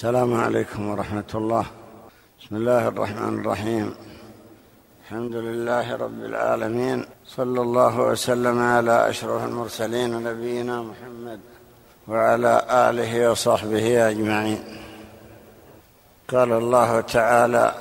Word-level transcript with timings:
السلام 0.00 0.34
عليكم 0.34 0.88
ورحمة 0.88 1.32
الله. 1.34 1.66
بسم 2.40 2.56
الله 2.56 2.88
الرحمن 2.88 3.40
الرحيم. 3.40 3.94
الحمد 5.02 5.34
لله 5.34 5.96
رب 5.96 6.24
العالمين. 6.24 7.04
صلى 7.26 7.60
الله 7.60 8.00
وسلم 8.00 8.62
على 8.62 9.10
أشرف 9.10 9.44
المرسلين 9.44 10.22
نبينا 10.22 10.82
محمد 10.82 11.40
وعلى 12.08 12.64
آله 12.70 13.30
وصحبه 13.30 14.08
أجمعين. 14.08 14.64
قال 16.28 16.52
الله 16.52 17.00
تعالى 17.00 17.74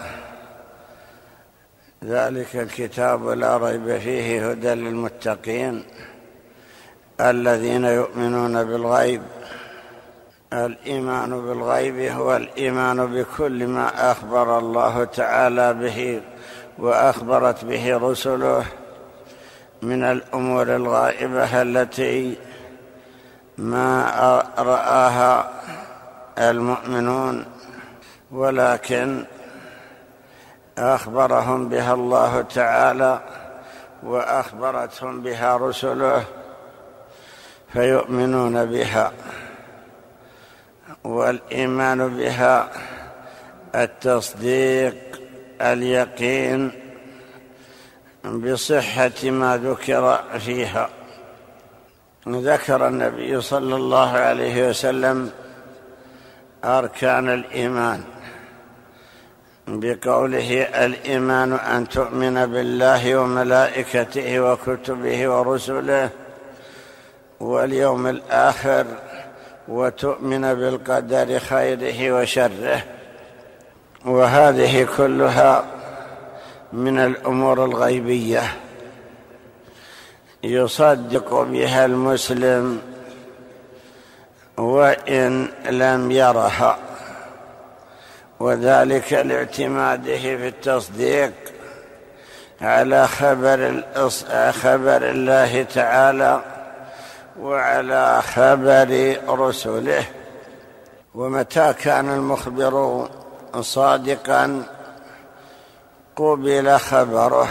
ذلك 2.04 2.56
الكتاب 2.56 3.28
لا 3.30 3.58
ريب 3.58 3.98
فيه 3.98 4.50
هدى 4.50 4.74
للمتقين 4.74 5.84
الذين 7.22 7.84
يؤمنون 7.84 8.64
بالغيب 8.64 9.22
الإيمان 10.54 11.30
بالغيب 11.30 12.12
هو 12.12 12.36
الإيمان 12.36 13.06
بكل 13.06 13.68
ما 13.68 14.12
أخبر 14.12 14.58
الله 14.60 15.04
تعالى 15.04 15.74
به 15.74 16.22
وأخبرت 16.78 17.66
به 17.66 17.98
رسله 17.98 18.66
من 19.82 20.04
الأمور 20.04 20.76
الغائبة 20.76 21.62
التي 21.62 22.38
ما 23.58 24.10
رآها 24.58 25.50
المؤمنون 26.38 27.46
ولكن 28.32 29.26
أخبرهم 30.78 31.70
بها 31.70 31.94
الله 31.94 32.42
تعالى 32.42 33.20
وأخبرتهم 34.04 35.22
بها 35.22 35.58
رسله 35.58 36.24
فيؤمنون 37.74 38.66
بها. 38.66 39.12
والإيمان 41.04 42.18
بها 42.18 42.70
التصديق 43.76 44.96
اليقين 45.62 46.72
بصحة 48.26 49.24
ما 49.24 49.58
ذكر 49.58 50.24
فيها. 50.40 50.90
ذكر 52.28 52.88
النبي 52.88 53.42
صلى 53.42 53.76
الله 53.76 54.10
عليه 54.12 54.70
وسلم 54.70 55.32
أركان 56.66 57.30
الإيمان 57.30 58.04
بقوله 59.68 60.62
الإيمان 60.86 61.54
أن 61.54 61.90
تؤمن 61.90 62.46
بالله 62.46 63.16
وملائكته 63.16 64.40
وكتبه 64.40 65.30
ورسله 65.30 66.10
واليوم 67.40 68.08
الآخر 68.08 68.86
وتؤمن 69.70 70.54
بالقدر 70.54 71.40
خيره 71.40 72.12
وشره. 72.12 72.84
وهذه 74.06 74.88
كلها 74.98 75.66
من 76.74 77.00
الأمور 77.00 77.66
الغيبية. 77.66 78.44
يصدق 80.44 81.42
بها 81.42 81.86
المسلم 81.86 82.82
وإن 84.58 85.48
لم 85.70 86.12
يرها. 86.12 86.78
وذلك 88.40 89.14
لاعتماده 89.14 90.18
في 90.18 90.48
التصديق 90.48 91.34
على 92.62 93.08
خبر 93.08 93.84
خبر 94.52 95.10
الله 95.10 95.64
تعالى 95.64 96.42
وعلى 97.42 98.22
خبر 98.22 99.18
رسله. 99.28 100.06
ومتى 101.16 101.74
كان 101.74 102.10
المخبر 102.10 103.08
صادقا؟ 103.60 104.64
قبل 106.16 106.78
خبره. 106.78 107.48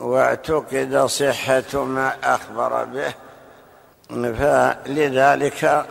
واعتقد 0.00 1.04
صحة 1.06 1.84
ما 1.84 2.12
أخبر 2.24 2.84
به. 2.84 3.14
فلذلك 4.10 5.86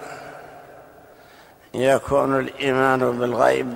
يكون 1.73 2.39
الإيمان 2.39 3.19
بالغيب 3.19 3.75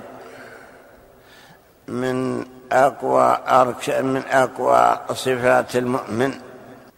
من 1.88 2.46
أقوى 2.72 3.38
أرك 3.48 3.90
من 3.90 4.22
أقوى 4.26 5.00
صفات 5.14 5.76
المؤمن. 5.76 6.32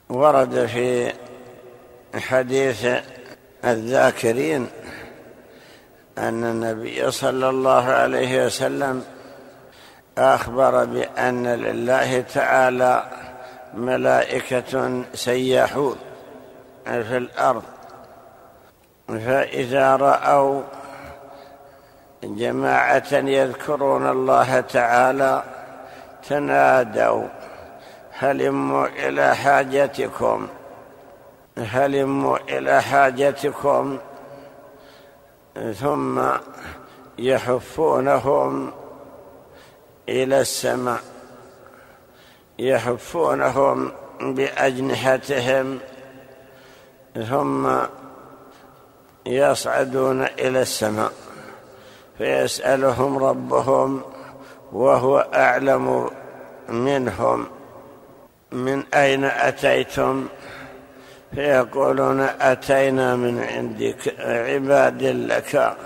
ورد 0.09 0.67
في 0.67 1.13
حديث 2.15 2.87
الذاكرين 3.65 4.69
أن 6.19 6.45
النبي 6.45 7.11
صلى 7.11 7.49
الله 7.49 7.85
عليه 7.85 8.47
وسلم 8.47 9.05
أخبر 10.19 10.85
بأن 10.85 11.47
لله 11.47 12.21
تعالى 12.21 13.05
ملائكة 13.75 15.03
سياحون 15.15 15.97
في 16.85 17.17
الأرض. 17.17 17.63
فإذا 19.09 19.97
رأوا 19.97 20.63
جماعة 22.25 23.13
يذكرون 23.13 24.11
الله 24.11 24.61
تعالى 24.61 25.43
تنادوا 26.29 27.29
هلموا 28.19 28.87
إلى 28.87 29.37
حاجتكم. 29.37 30.49
هلموا 31.59 32.39
إلى 32.49 32.83
حاجتكم 32.83 33.99
ثم 35.81 36.23
يحفونهم 37.19 38.73
إلى 40.09 40.41
السماء 40.41 41.01
يحفونهم 42.59 43.93
بأجنحتهم 44.21 45.79
ثم 47.29 47.69
يصعدون 49.27 50.23
إلى 50.23 50.63
السماء 50.63 51.13
فيسألهم 52.19 53.19
ربهم 53.19 54.03
وهو 54.73 55.19
أعلم 55.35 56.11
منهم 56.69 57.47
من 58.53 58.85
أين 58.95 59.25
أتيتم؟ 59.25 60.27
فيقولون 61.35 62.21
أتينا 62.21 63.17
من 63.17 63.45
عندك 63.45 64.15
عباد 64.21 65.03
لك 65.03 65.77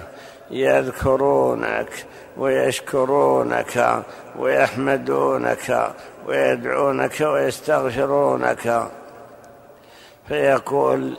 يذكرونك 0.50 2.06
ويشكرونك 2.36 4.04
ويحمدونك 4.38 5.94
ويدعونك 6.26 7.20
ويستغفرونك. 7.20 8.88
فيقول 10.28 11.18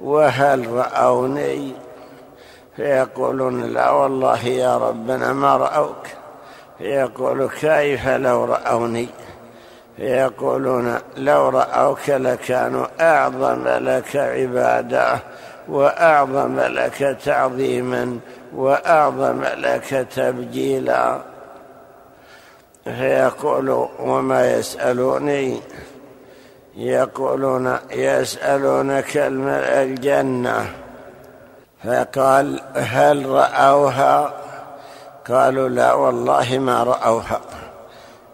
وهل 0.00 0.66
رأوني؟ 0.72 1.72
فيقولون 2.76 3.62
لا 3.64 3.90
والله 3.90 4.44
يا 4.44 4.76
ربنا 4.76 5.32
ما 5.32 5.56
رأوك. 5.56 6.06
فيقول 6.78 7.48
كيف 7.48 8.08
لو 8.08 8.44
رأوني؟ 8.44 9.08
يقولون 9.98 10.98
لو 11.16 11.48
رأوك 11.48 12.10
لكانوا 12.10 12.86
أعظم 13.00 13.68
لك 13.68 14.16
عبادة 14.16 15.18
وأعظم 15.68 16.60
لك 16.60 17.18
تعظيما 17.24 18.18
وأعظم 18.54 19.44
لك 19.44 20.06
تبجيلا. 20.16 21.18
فيقول 22.84 23.88
وما 23.98 24.52
يسألوني؟ 24.52 25.60
يقولون 26.76 27.78
يسألونك 27.90 29.16
الجنة. 29.16 30.66
فقال 31.84 32.60
هل 32.74 33.26
رأوها؟ 33.26 34.32
قالوا 35.28 35.68
لا 35.68 35.92
والله 35.92 36.58
ما 36.58 36.82
رأوها. 36.82 37.40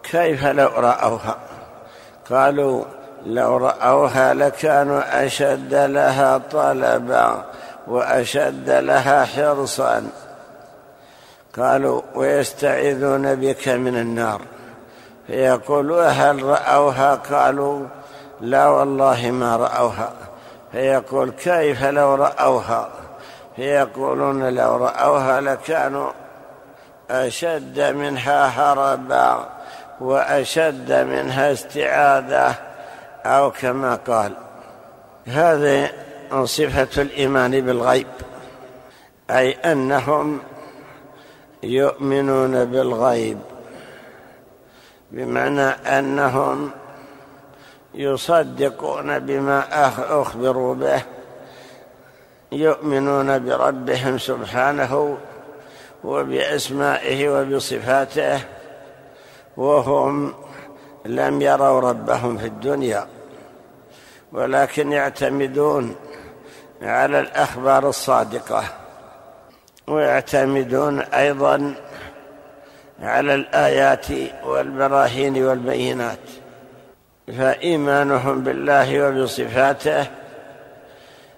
كيف 0.03 0.45
لو 0.45 0.67
رأوها؟ 0.67 1.44
قالوا 2.31 2.83
لو 3.25 3.57
رأوها 3.57 4.33
لكانوا 4.33 5.25
أشد 5.25 5.73
لها 5.73 6.37
طلبا 6.37 7.45
وأشد 7.87 8.69
لها 8.69 9.25
حرصا. 9.25 10.07
قالوا 11.57 12.01
ويستعيذون 12.15 13.35
بك 13.35 13.67
من 13.67 13.97
النار. 13.97 14.41
فيقول 15.27 15.91
هل 15.91 16.43
رأوها؟ 16.43 17.15
قالوا 17.15 17.85
لا 18.41 18.67
والله 18.67 19.31
ما 19.31 19.55
رأوها. 19.55 20.11
فيقول 20.71 21.31
كيف 21.31 21.83
لو 21.83 22.15
رأوها؟ 22.15 22.89
فيقولون 23.55 24.49
لو 24.49 24.77
رأوها 24.77 25.41
لكانوا 25.41 26.11
أشد 27.11 27.79
منها 27.79 28.47
هربا. 28.47 29.54
وأشد 30.01 30.91
منها 30.91 31.51
استعاذة 31.51 32.55
أو 33.25 33.51
كما 33.51 33.95
قال. 33.95 34.31
هذه 35.27 35.89
صفة 36.43 37.01
الإيمان 37.01 37.61
بالغيب 37.61 38.07
أي 39.29 39.51
أنهم 39.51 40.39
يؤمنون 41.63 42.65
بالغيب 42.65 43.39
بمعنى 45.11 45.61
أنهم 45.61 46.71
يصدقون 47.93 49.19
بما 49.19 49.63
أخبروا 50.21 50.75
به 50.75 51.01
يؤمنون 52.51 53.45
بربهم 53.45 54.17
سبحانه 54.17 55.17
وبأسمائه 56.03 57.29
وبصفاته. 57.29 58.54
وهم 59.57 60.33
لم 61.05 61.41
يروا 61.41 61.79
ربهم 61.79 62.37
في 62.37 62.45
الدنيا 62.45 63.07
ولكن 64.31 64.91
يعتمدون 64.91 65.95
على 66.81 67.19
الأخبار 67.19 67.89
الصادقة 67.89 68.63
ويعتمدون 69.87 71.01
أيضا 71.01 71.75
على 73.01 73.35
الآيات 73.35 74.05
والبراهين 74.43 75.43
والبينات 75.43 76.19
فإيمانهم 77.37 78.43
بالله 78.43 79.07
وبصفاته 79.07 80.07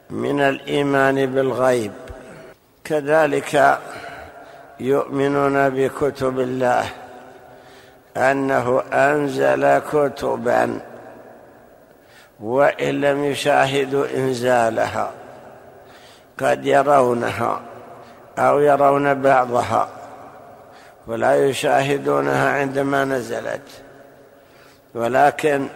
من 0.10 0.40
الإيمان 0.40 1.25
بالغيب. 1.25 1.92
كذلك 2.84 3.80
يؤمنون 4.80 5.69
بكتب 5.69 6.40
الله. 6.40 6.86
أنه 8.18 8.81
أنزل 8.94 9.80
كتبا 9.80 10.80
وإن 12.40 13.02
لم 13.02 13.24
يشاهدوا 13.24 14.06
إنزالها. 14.16 15.12
قد 16.40 16.66
يرونها 16.66 17.62
أو 18.38 18.60
يرون 18.60 19.22
بعضها 19.22 19.90
ولا 21.08 21.46
يشاهدونها 21.46 22.60
عندما 22.60 23.06
نزلت 23.06 23.62
ولكن 24.96 25.68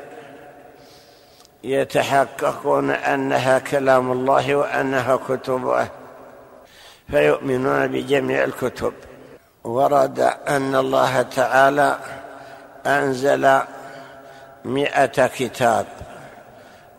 يتحققون 1.63 2.91
أنها 2.91 3.59
كلام 3.59 4.11
الله 4.11 4.55
وأنها 4.55 5.15
كتبه 5.15 5.87
فيؤمنون 7.11 7.87
بجميع 7.87 8.43
الكتب. 8.43 8.93
ورد 9.63 10.19
أن 10.47 10.75
الله 10.75 11.21
تعالى 11.21 11.97
أنزل 12.85 13.59
مئة 14.65 15.27
كتاب 15.27 15.85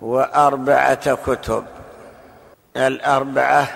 وأربعة 0.00 1.14
كتب. 1.14 1.64
الأربعة 2.76 3.68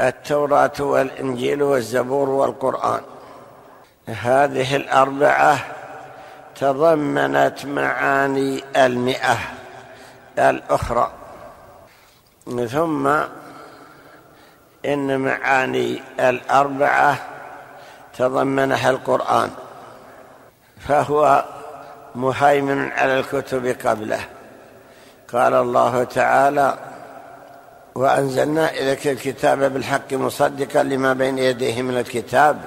التوراة 0.00 0.72
والإنجيل 0.80 1.62
والزبور 1.62 2.28
والقرآن. 2.28 3.00
هذه 4.08 4.76
الأربعة 4.76 5.58
تضمنت 6.54 7.66
معاني 7.66 8.64
المئة 8.76 9.36
الأخرى. 10.38 11.10
ثم 12.70 13.06
إن 14.86 15.20
معاني 15.20 16.02
الأربعة 16.20 17.16
تضمنها 18.18 18.90
القرآن. 18.90 19.50
فهو 20.80 21.44
مهيمن 22.14 22.92
على 22.92 23.20
الكتب 23.20 23.66
قبله. 23.86 24.20
قال 25.32 25.54
الله 25.54 26.04
تعالى 26.04 26.74
وأنزلنا 27.94 28.70
إليك 28.70 29.06
الكتاب 29.06 29.72
بالحق 29.72 30.12
مصدقا 30.12 30.82
لما 30.82 31.12
بين 31.12 31.38
يديه 31.38 31.82
من 31.82 31.98
الكتاب 31.98 32.60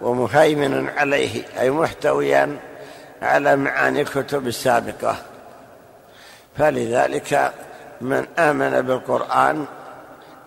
ومهيمنا 0.00 0.92
عليه 0.96 1.42
أي 1.60 1.70
محتويا 1.70 2.56
على 3.22 3.56
معاني 3.56 4.00
الكتب 4.00 4.46
السابقة. 4.46 5.16
فلذلك 6.58 7.52
من 8.00 8.26
آمن 8.38 8.82
بالقرآن 8.82 9.64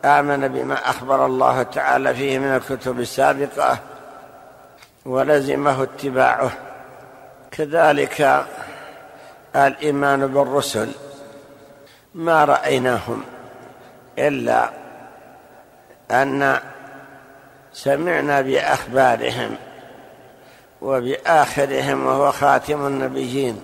آمن 0.05 0.47
بما 0.47 0.89
أخبر 0.89 1.25
الله 1.25 1.63
تعالى 1.63 2.15
فيه 2.15 2.39
من 2.39 2.55
الكتب 2.55 2.99
السابقة 2.99 3.77
ولزمه 5.05 5.83
اتباعه. 5.83 6.51
كذلك 7.57 8.45
الإيمان 9.55 10.27
بالرسل 10.27 10.91
ما 12.15 12.45
رأيناهم 12.45 13.23
إلا 14.19 14.69
أن 16.11 16.59
سمعنا 17.73 18.41
بأخبارهم 18.41 19.55
وبآخرهم 20.81 22.05
وهو 22.05 22.31
خاتم 22.31 22.87
النبيين 22.87 23.61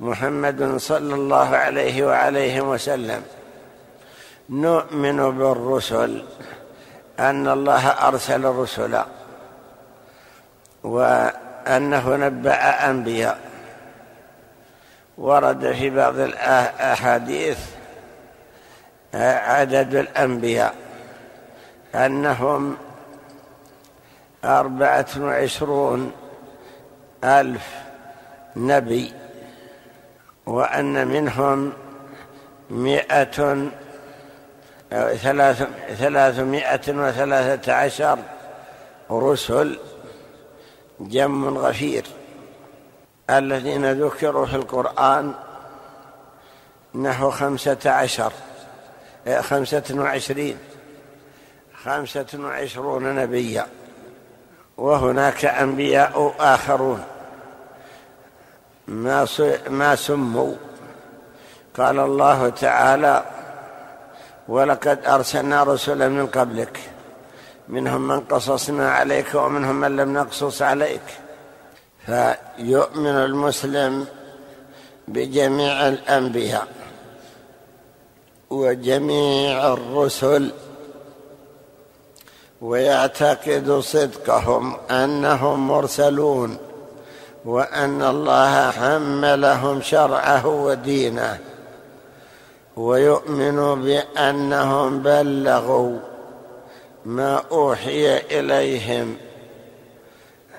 محمد 0.00 0.76
صلى 0.76 1.14
الله 1.14 1.56
عليه 1.56 2.06
وعليه 2.06 2.60
وسلم. 2.60 3.22
نؤمن 4.50 5.38
بالرسل 5.38 6.22
أن 7.20 7.48
الله 7.48 7.88
أرسل 7.88 8.46
الرسل 8.46 9.02
وانه 11.66 12.16
نبأ 12.16 12.90
أنبياء. 12.90 13.38
ورد 15.18 15.72
في 15.72 15.90
بعض 15.90 16.18
الأحاديث 16.18 17.58
عدد 19.14 19.94
الأنبياء 19.94 20.74
أنهم 21.94 22.76
أربعة 24.44 25.06
وعشرون 25.18 26.12
ألف 27.24 27.68
نبي 28.56 29.12
وأن 30.46 31.08
منهم 31.08 31.72
ثلاث 35.22 35.68
ثلاثمائة 35.98 36.80
وثلاثة 36.88 37.72
عشر 37.72 38.18
رسل. 39.10 39.78
جم 41.00 41.58
غفير. 41.58 42.04
الذين 43.30 43.92
ذكروا 43.92 44.46
في 44.46 44.56
القرآن 44.56 45.34
نحو 46.94 47.30
خمسة 47.30 47.78
عشر 47.86 48.32
خمسة 49.40 49.84
وعشرين 49.90 50.58
خمسة 51.84 52.26
وعشرون 52.34 53.14
نبيا 53.14 53.66
وهناك 54.76 55.44
أنبياء 55.44 56.34
آخرون. 56.40 57.04
ما 58.88 59.26
ما 59.70 59.96
سموا. 59.96 60.54
قال 61.78 61.98
الله 61.98 62.48
تعالى 62.48 63.24
ولقد 64.48 65.06
أرسلنا 65.06 65.62
رسلا 65.62 66.08
من 66.08 66.26
قبلك 66.26 66.80
منهم 67.68 68.08
من 68.08 68.20
قصصنا 68.20 68.90
عليك 68.90 69.34
ومنهم 69.34 69.80
من 69.80 69.96
لم 69.96 70.12
نقصص 70.14 70.62
عليك. 70.62 71.02
فيؤمن 72.06 73.06
المسلم 73.06 74.06
بجميع 75.08 75.88
الأنبياء 75.88 76.68
وجميع 78.50 79.72
الرسل 79.72 80.50
ويعتقد 82.60 83.78
صدقهم 83.80 84.76
أنهم 84.90 85.68
مرسلون 85.68 86.58
وأن 87.44 88.02
الله 88.02 88.70
حملهم 88.70 89.82
شرعه 89.82 90.46
ودينه. 90.46 91.38
ويؤمن 92.76 93.82
بأنهم 93.82 95.02
بلغوا 95.02 95.98
ما 97.06 97.42
أوحي 97.52 98.16
إليهم. 98.18 99.16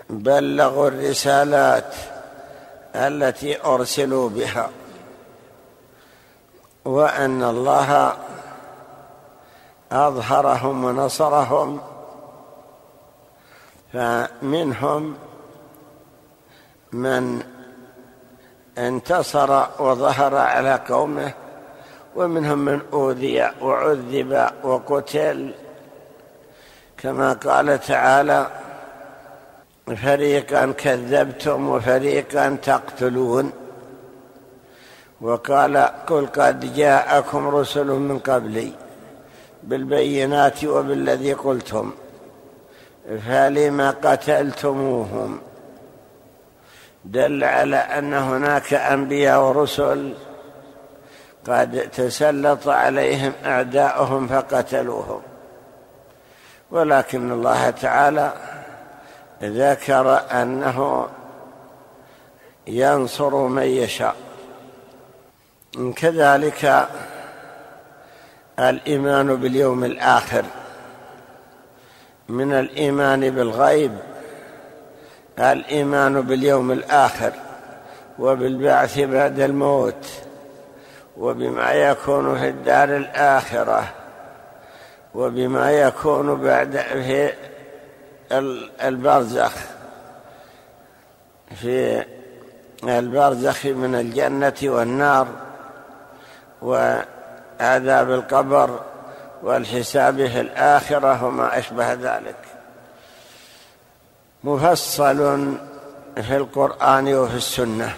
بلغوا 0.10 0.88
الرسالات 0.88 1.96
التي 2.96 3.66
أرسلوا 3.66 4.30
بها. 4.30 4.70
وأن 6.86 7.44
الله 7.44 8.18
أظهرهم 9.92 10.84
ونصرهم. 10.84 11.82
فمنهم 13.94 15.16
من 16.92 17.44
انتصر 18.78 19.66
وظهر 19.80 20.36
على 20.36 20.82
قومه 20.90 21.34
ومنهم 22.16 22.60
من 22.60 22.82
أوذي 22.94 23.52
وعذب 23.62 24.50
وقتل. 24.64 25.67
كما 26.98 27.34
قال 27.34 27.80
تعالى 27.82 28.48
فريقا 30.04 30.74
كذبتم 30.78 31.70
وفريقا 31.70 32.58
تقتلون. 32.64 33.52
وقال 35.22 35.78
قل 35.78 36.26
قد 36.26 36.74
جاءكم 36.74 37.48
رسل 37.48 37.88
من 37.88 38.20
قبلي 38.20 38.72
بالبينات 39.64 40.66
وبالذي 40.66 41.34
قلتم 41.34 41.92
فلم 43.28 43.94
قتلتموهم؟ 44.04 45.40
دل 47.06 47.44
على 47.44 47.78
أن 47.78 48.14
هناك 48.14 48.74
أنبياء 48.74 49.42
ورسل 49.42 50.14
قد 51.48 51.90
تسلط 51.96 52.68
عليهم 52.68 53.34
أعداؤهم 53.46 54.28
فقتلوهم. 54.28 55.22
ولكن 56.72 57.32
الله 57.32 57.70
تعالى 57.70 58.34
ذكر 59.44 60.22
أنه 60.32 61.08
ينصر 62.68 63.36
من 63.36 63.64
يشاء. 63.64 64.16
كذلك 65.96 66.88
الإيمان 68.60 69.36
باليوم 69.36 69.84
الآخر 69.84 70.46
من 72.30 72.54
الإيمان 72.54 73.30
بالغيب 73.30 73.98
الإيمان 75.40 76.22
باليوم 76.22 76.72
الآخر 76.72 77.32
وبالبعث 78.20 79.00
بعد 79.00 79.40
الموت 79.40 80.10
وبما 81.18 81.72
يكون 81.72 82.40
في 82.40 82.50
الدار 82.50 82.96
الآخرة 82.96 83.84
وبما 85.18 85.72
يكون 85.72 86.42
بعد 86.42 86.78
في 86.78 87.34
البرزخ 88.82 89.54
في 91.56 92.06
البرزخ 92.84 93.66
من 93.66 93.96
الجنة 93.96 94.54
والنار 94.64 95.28
وعذاب 96.62 98.12
القبر 98.12 98.80
والحساب 99.44 100.28
في 100.28 100.42
الآخرة 100.42 101.26
وما 101.26 101.58
أشبه 101.58 101.94
ذلك. 101.94 102.36
مفصل 104.44 105.52
في 106.16 106.38
القرآن 106.38 107.14
وفي 107.14 107.36
السنة 107.36 107.96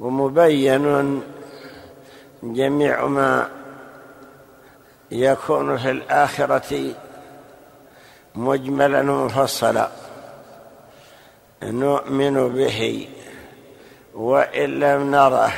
ومبين 0.00 1.22
جميع 2.42 3.06
ما 3.06 3.48
يكون 5.12 5.76
في 5.76 5.90
الآخرة 5.90 6.94
مجملا 8.34 9.12
ومفصلا 9.12 9.88
نؤمن 11.62 12.48
به 12.48 13.08
وإن 14.14 14.80
لم 14.80 15.10
نره 15.10 15.52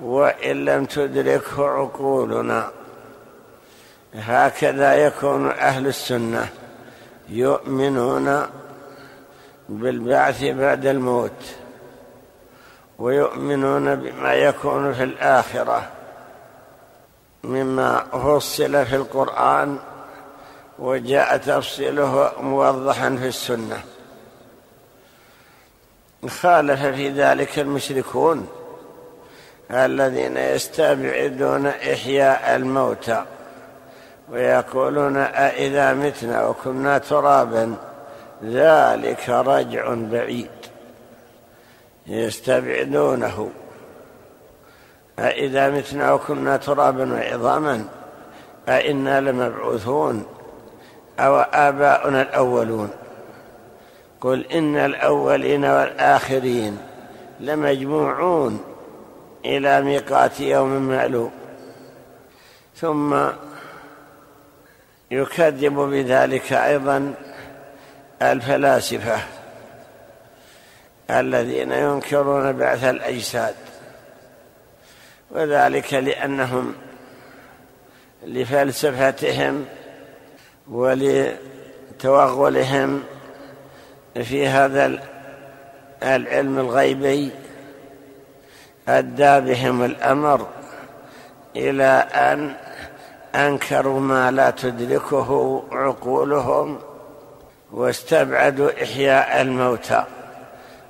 وإن 0.00 0.64
لم 0.64 0.84
تدركه 0.84 1.68
عقولنا. 1.68 2.70
هكذا 4.14 4.94
يكون 4.94 5.50
أهل 5.50 5.86
السنة 5.86 6.48
يؤمنون 7.28 8.46
بالبعث 9.68 10.44
بعد 10.44 10.86
الموت 10.86 11.42
ويؤمنون 12.98 13.94
بما 13.94 14.34
يكون 14.34 14.92
في 14.92 15.02
الآخرة. 15.02 15.95
مما 17.44 17.98
فصل 17.98 18.86
في 18.86 18.96
القرآن 18.96 19.78
وجاء 20.78 21.36
تفصيله 21.36 22.32
موضحا 22.40 23.16
في 23.16 23.28
السنة. 23.28 23.82
خالف 26.28 26.82
في 26.82 27.08
ذلك 27.08 27.58
المشركون 27.58 28.48
الذين 29.70 30.36
يستبعدون 30.36 31.66
إحياء 31.66 32.56
الموتى 32.56 33.24
ويقولون 34.28 35.16
أإذا 35.16 35.94
متنا 35.94 36.46
وكنا 36.46 36.98
ترابا 36.98 37.76
ذلك 38.44 39.28
رجع 39.28 39.94
بعيد. 39.94 40.50
يستبعدونه. 42.06 43.50
أإذا 45.18 45.70
متنا 45.70 46.12
وكنا 46.12 46.56
ترابا 46.56 47.12
وعظاما 47.12 47.84
أئنا 48.68 49.20
لمبعوثون 49.20 50.26
أو 51.20 51.36
آباؤنا 51.40 52.22
الأولون. 52.22 52.90
قل 54.20 54.46
إن 54.46 54.76
الأولين 54.76 55.64
والآخرين 55.64 56.78
لمجموعون 57.40 58.64
إلى 59.44 59.82
ميقات 59.82 60.40
يوم 60.40 60.88
معلوم 60.88 61.30
ثم 62.76 63.16
يكذب 65.10 65.74
بذلك 65.74 66.52
أيضا 66.52 67.14
الفلاسفة 68.22 69.18
الذين 71.10 71.72
ينكرون 71.72 72.52
بعث 72.52 72.84
الأجساد. 72.84 73.54
وذلك 75.30 75.94
لأنهم 75.94 76.74
لفلسفتهم 78.24 79.64
ولتوغلهم 81.98 83.02
في 84.14 84.46
هذا 84.46 85.00
العلم 86.02 86.58
الغيبي 86.58 87.30
أدى 88.88 89.40
بهم 89.40 89.84
الأمر 89.84 90.46
إلى 91.56 92.06
أن 92.14 92.54
أنكروا 93.34 94.00
ما 94.00 94.30
لا 94.30 94.50
تدركه 94.50 95.62
عقولهم 95.72 96.78
واستبعدوا 97.72 98.82
إحياء 98.82 99.42
الموتى 99.42 100.04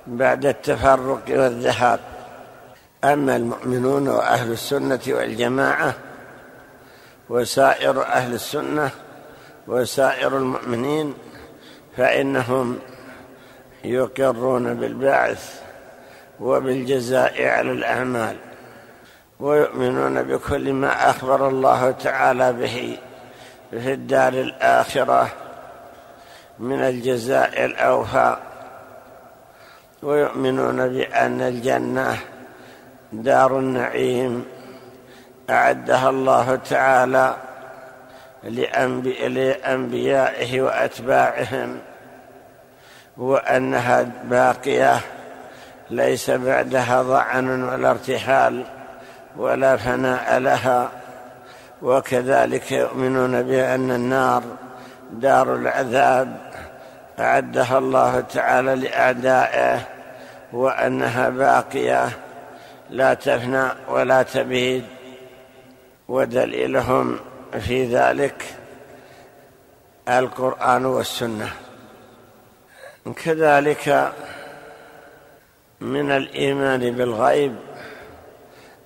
بعد 0.07 0.45
التفرق 0.45 1.23
والذهاب. 1.29 1.99
أما 3.03 3.35
المؤمنون 3.35 4.07
وأهل 4.07 4.51
السنة 4.51 4.99
والجماعة 5.07 5.93
وسائر 7.29 8.03
أهل 8.03 8.33
السنة 8.33 8.89
وسائر 9.67 10.37
المؤمنين 10.37 11.13
فإنهم 11.97 12.79
يقرون 13.83 14.73
بالبعث 14.73 15.61
وبالجزاء 16.39 17.45
على 17.45 17.71
الأعمال 17.71 18.35
ويؤمنون 19.39 20.23
بكل 20.23 20.73
ما 20.73 21.09
أخبر 21.09 21.47
الله 21.47 21.91
تعالى 21.91 22.53
به 22.53 22.97
في 23.71 23.93
الدار 23.93 24.33
الآخرة 24.33 25.27
من 26.59 26.79
الجزاء 26.79 27.65
الأوفى 27.65 28.37
ويؤمنون 30.03 30.87
بأن 30.87 31.41
الجنة 31.41 32.17
دار 33.13 33.59
النعيم. 33.59 34.45
أعدها 35.49 36.09
الله 36.09 36.55
تعالى 36.55 37.35
لأنبيائه 39.27 40.61
وأتباعهم. 40.61 41.77
وأنها 43.17 44.05
باقية 44.23 44.99
ليس 45.89 46.29
بعدها 46.29 47.01
ضعن 47.01 47.63
ولا 47.63 47.91
ارتحال 47.91 48.65
ولا 49.37 49.77
فناء 49.77 50.37
لها. 50.37 50.89
وكذلك 51.81 52.71
يؤمنون 52.71 53.43
بأن 53.43 53.91
النار 53.91 54.43
دار 55.11 55.55
العذاب. 55.55 56.37
أعدها 57.19 57.77
الله 57.77 58.19
تعالى 58.19 58.75
لأعدائه 58.75 59.79
وأنها 60.53 61.29
باقية. 61.29 62.09
لا 62.89 63.13
تفنى 63.13 63.69
ولا 63.89 64.23
تبيد 64.23 64.85
ودليلهم 66.07 67.19
في 67.59 67.85
ذلك 67.85 68.55
القرآن 70.09 70.85
والسنة. 70.85 71.49
كذلك 73.23 74.13
من 75.81 76.11
الإيمان 76.11 76.91
بالغيب 76.91 77.55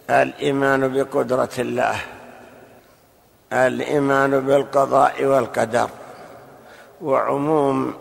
الإيمان 0.10 0.94
بقدرة 0.94 1.50
الله 1.60 1.96
الإيمان 3.54 4.40
بالقضاء 4.40 5.24
والقدر 5.24 5.90
وعموم 7.02 7.94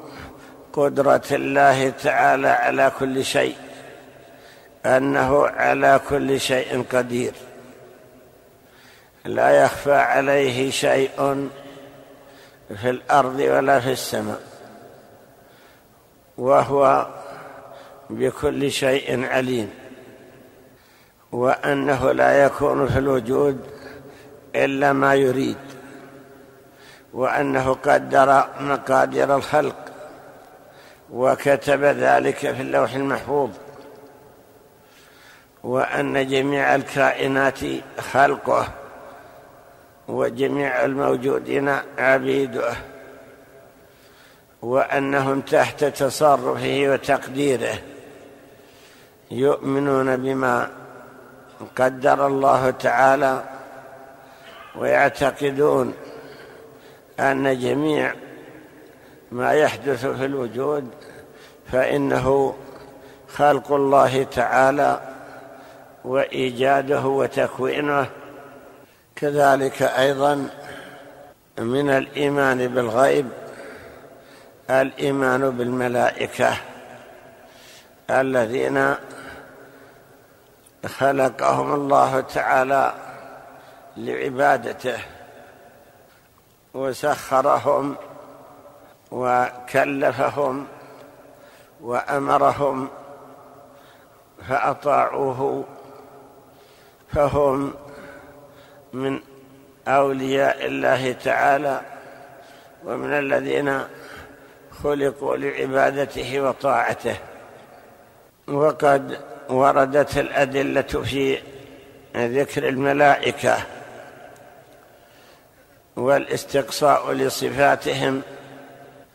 قدرة 0.73 1.23
الله 1.33 1.91
تعالى 1.91 2.49
على 2.49 2.93
كل 2.99 3.25
شيء. 3.25 3.57
أنه 4.87 5.47
على 5.47 6.01
كل 6.09 6.41
شيء 6.41 6.85
قدير. 6.93 7.33
لا 9.25 9.65
يخفى 9.65 9.95
عليه 9.95 10.71
شيء 10.71 11.49
في 12.77 12.91
الأرض 12.91 13.39
ولا 13.39 13.81
في 13.81 13.93
السماء. 13.93 14.41
وهو 16.39 17.07
بكل 18.11 18.71
شيء 18.71 19.27
عليم. 19.27 19.71
وأنه 21.33 22.13
لا 22.13 22.45
يكون 22.45 22.89
في 22.89 22.99
الوجود 22.99 23.67
إلا 24.57 24.93
ما 24.93 25.15
يريد. 25.15 25.57
وأنه 27.13 27.75
قدر 27.75 28.45
مقادير 28.61 29.37
الخلق 29.37 29.77
وكتب 31.11 31.85
ذلك 31.85 32.37
في 32.37 32.63
اللوح 32.63 32.95
المحفوظ. 32.95 33.51
وأن 35.65 36.29
جميع 36.29 36.75
الكائنات 36.75 37.59
خلقه 37.99 38.69
وجميع 40.09 40.85
الموجودين 40.85 41.77
عبيده 41.99 42.75
وأنهم 44.63 45.41
تحت 45.41 45.85
تصرفه 45.85 46.83
وتقديره 46.89 47.79
يؤمنون 49.31 50.17
بما 50.17 50.71
قدر 51.77 52.27
الله 52.27 52.71
تعالى 52.71 53.45
ويعتقدون 54.77 55.95
أن 57.21 57.59
جميع 57.59 58.15
ما 59.33 59.53
يحدث 59.53 60.07
في 60.07 60.25
الوجود 60.25 60.91
فإنه 61.73 62.55
خلق 63.29 63.73
الله 63.73 64.23
تعالى 64.23 65.10
وإيجاده 66.05 67.07
وتكوينه. 67.07 68.11
كذلك 69.17 69.83
أيضا 69.83 70.49
من 71.59 71.91
الإيمان 71.91 72.69
بالغيب 72.69 73.29
الإيمان 74.71 75.51
بالملائكة 75.51 76.57
الذين 78.11 78.95
خلقهم 80.87 81.75
الله 81.75 82.21
تعالى 82.21 82.95
لعبادته 83.97 84.99
وسخرهم 86.75 87.97
وكلفهم 89.11 90.67
وأمرهم 91.81 92.89
فأطاعوه 94.49 95.65
فهم 97.13 97.75
من 98.93 99.21
أولياء 99.89 100.67
الله 100.67 101.13
تعالى 101.13 101.81
ومن 102.85 103.13
الذين 103.13 103.81
خلقوا 104.83 105.37
لعبادته 105.37 106.41
وطاعته. 106.41 107.17
وقد 108.49 109.19
وردت 109.49 110.19
الأدلة 110.19 110.83
في 110.83 111.39
ذكر 112.17 112.69
الملائكة 112.69 113.57
والاستقصاء 115.97 117.13
لصفاتهم 117.13 118.23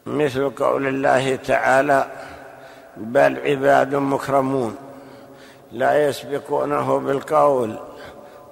مثل 0.05 0.49
قول 0.49 0.87
الله 0.87 1.35
تعالى 1.35 2.07
بل 2.97 3.39
عباد 3.39 3.95
مكرمون 3.95 4.84
لا 5.75 6.07
يسبقونه 6.07 6.99
بالقول 6.99 7.79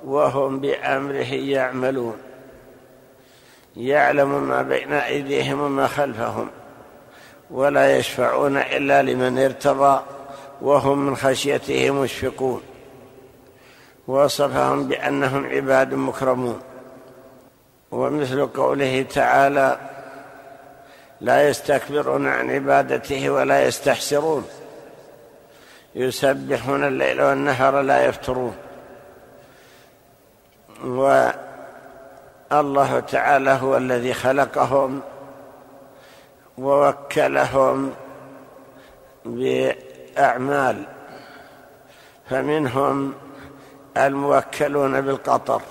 وهم 0.06 0.60
بأمره 0.60 1.34
يعملون. 1.34 2.18
يعلم 3.76 4.44
ما 4.44 4.62
بين 4.62 4.94
أيديهم 4.94 5.62
وما 5.62 5.88
خلفهم 5.88 6.50
ولا 7.52 7.98
يشفعون 7.98 8.58
إلا 8.58 9.02
لمن 9.02 9.38
ارتضى 9.38 10.04
وهم 10.62 11.06
من 11.06 11.16
خشيته 11.16 11.92
مشفقون. 11.92 12.62
وصفهم 14.08 14.88
بأنهم 14.88 15.46
عباد 15.46 15.94
مكرمون. 15.94 16.60
ومثل 17.92 18.46
قوله 18.46 19.02
تعالى 19.02 19.78
لا 21.22 21.50
يستكبرون 21.50 22.28
عن 22.28 22.50
عبادته 22.50 23.30
ولا 23.30 23.68
يستحسرون 23.68 24.46
يسبحون 25.96 26.84
الليل 26.84 27.22
والنهار 27.22 27.82
لا 27.82 28.06
يفترون. 28.06 28.56
والله 30.84 33.00
تعالى 33.00 33.52
هو 33.52 33.78
الذي 33.78 34.14
خلقهم 34.14 35.02
ووكلهم 36.58 37.94
بأعمال 39.26 40.84
فمنهم 42.30 43.14
الموكلون 43.98 45.02
بالقطر. 45.02 45.62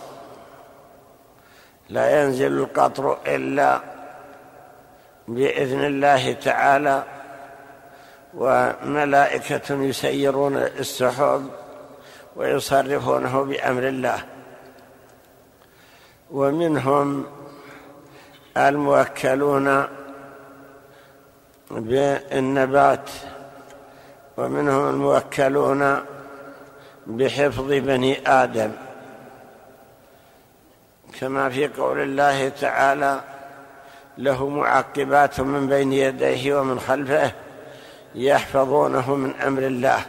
لا 1.89 2.23
ينزل 2.23 2.53
القطر 2.53 3.19
إلا 3.27 3.81
بإذن 5.29 5.85
الله 5.85 6.33
تعالى. 6.33 7.03
وملائكة 8.35 9.75
يسيرون 9.83 10.57
السحب 10.57 11.51
ويصرفونه 12.37 13.43
بأمر 13.43 13.89
الله. 13.89 14.25
ومنهم 16.31 17.27
الموكلون 18.57 19.87
بالنبات 21.71 23.11
ومنهم 24.37 24.89
الموكلون 24.89 26.05
بحفظ 27.07 27.69
بني 27.69 28.29
آدم. 28.29 28.73
كما 31.21 31.49
في 31.49 31.69
قول 31.69 32.01
الله 32.01 32.49
تعالى 32.49 33.21
له 34.19 34.49
معقبات 34.49 35.41
من 35.41 35.67
بين 35.67 35.93
يديه 35.93 36.61
ومن 36.61 36.81
خلفه 36.81 37.33
يحفظونه 38.15 39.15
من 39.15 39.35
أمر 39.35 39.63
الله. 39.63 40.01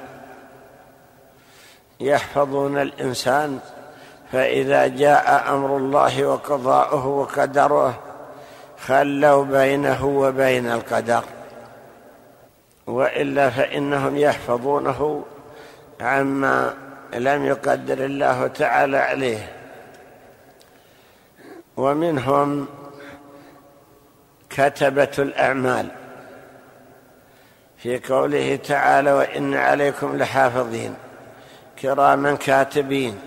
يحفظون 1.99 2.77
الإنسان 2.77 3.59
فإذا 4.31 4.87
جاء 4.87 5.53
أمر 5.53 5.77
الله 5.77 6.25
وقضاؤه 6.25 7.07
وقدره 7.07 7.99
خلوا 8.85 9.43
بينه 9.43 10.05
وبين 10.05 10.71
القدر. 10.71 11.23
وإلا 12.87 13.49
فإنهم 13.49 14.17
يحفظونه 14.17 15.25
عما 16.01 16.73
لم 17.13 17.45
يقدر 17.45 18.05
الله 18.05 18.47
تعالى 18.47 18.97
عليه. 18.97 19.51
ومنهم 21.77 22.67
كتبة 24.49 25.11
الأعمال. 25.19 26.02
في 27.83 27.99
قوله 27.99 28.55
تعالى 28.55 29.11
وإن 29.11 29.53
عليكم 29.53 30.17
لحافظين 30.17 30.95
كراما 31.81 32.35
كاتبين 32.35 33.19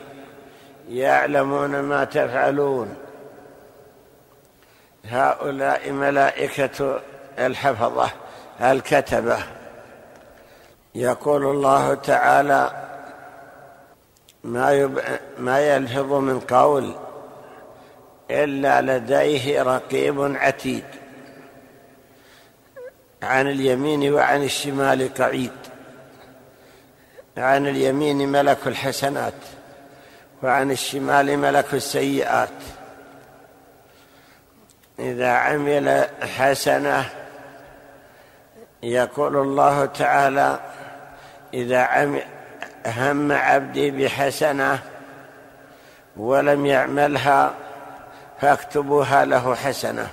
يعلمون 0.89 1.81
ما 1.81 2.05
تفعلون. 2.05 2.97
هؤلاء 5.05 5.91
ملائكة 5.91 7.01
الحفظة 7.39 8.11
الكتبة. 8.61 9.39
يقول 10.95 11.47
الله 11.47 11.95
تعالى 11.95 12.71
ما, 14.45 14.73
يب... 14.73 15.01
ما 15.39 15.61
يلفظ 15.61 16.13
من 16.13 16.41
قول 16.41 16.95
إلا 18.31 18.99
لديه 18.99 19.63
رقيب 19.63 20.37
عتيد. 20.37 20.85
عن 23.23 23.47
اليمين 23.47 24.15
وعن 24.15 24.43
الشمال 24.43 25.15
قعيد 25.15 25.53
عن 27.37 27.67
اليمين 27.67 28.33
ملك 28.33 28.59
الحسنات 28.67 29.33
وعن 30.43 30.71
الشمال 30.71 31.39
ملك 31.39 31.75
السيئات. 31.75 32.49
إذا 34.99 35.31
عمل 35.31 36.09
حسنة 36.37 37.11
يقول 38.83 39.37
الله 39.37 39.87
تعالى 39.87 40.61
عمل 41.83 42.23
هم 42.87 43.33
عبدي 43.33 43.91
بحسنة 43.91 44.79
ولم 46.17 46.67
يعملها 46.67 47.55
فاكتبوها 48.41 49.25
له 49.25 49.55
حسنة. 49.55 50.09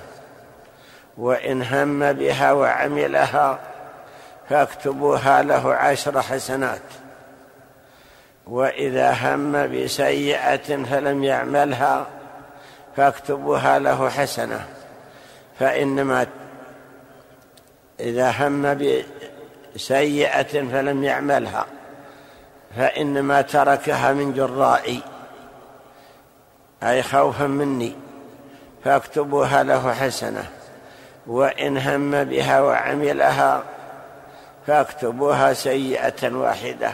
وإن 1.18 1.62
هم 1.62 2.12
بها 2.12 2.52
وعملها 2.52 3.58
فاكتبوها 4.48 5.42
له 5.42 5.74
عشر 5.74 6.22
حسنات. 6.22 6.82
وإذا 8.46 9.12
هم 9.12 9.52
بسيئة 9.72 10.84
فلم 10.84 11.24
يعملها 11.24 12.06
فاكتبوها 12.96 13.78
له 13.78 14.08
حسنة. 14.08 14.66
فإنما 15.58 16.26
إذا 18.00 18.30
هم 18.30 18.78
بسيئة 19.74 20.68
فلم 20.72 21.04
يعملها 21.04 21.66
فإنما 22.76 23.42
تركها 23.42 24.12
من 24.12 24.32
جرائي 24.32 25.02
أي 26.82 27.02
خوفا 27.02 27.46
مني 27.46 27.96
فاكتبوها 28.84 29.62
له 29.62 29.92
حسنة. 29.92 30.50
وإن 31.26 31.78
هم 31.78 32.24
بها 32.24 32.60
وعملها 32.60 33.62
فاكتبوها 34.66 35.52
سيئة 35.52 36.34
واحدة. 36.34 36.92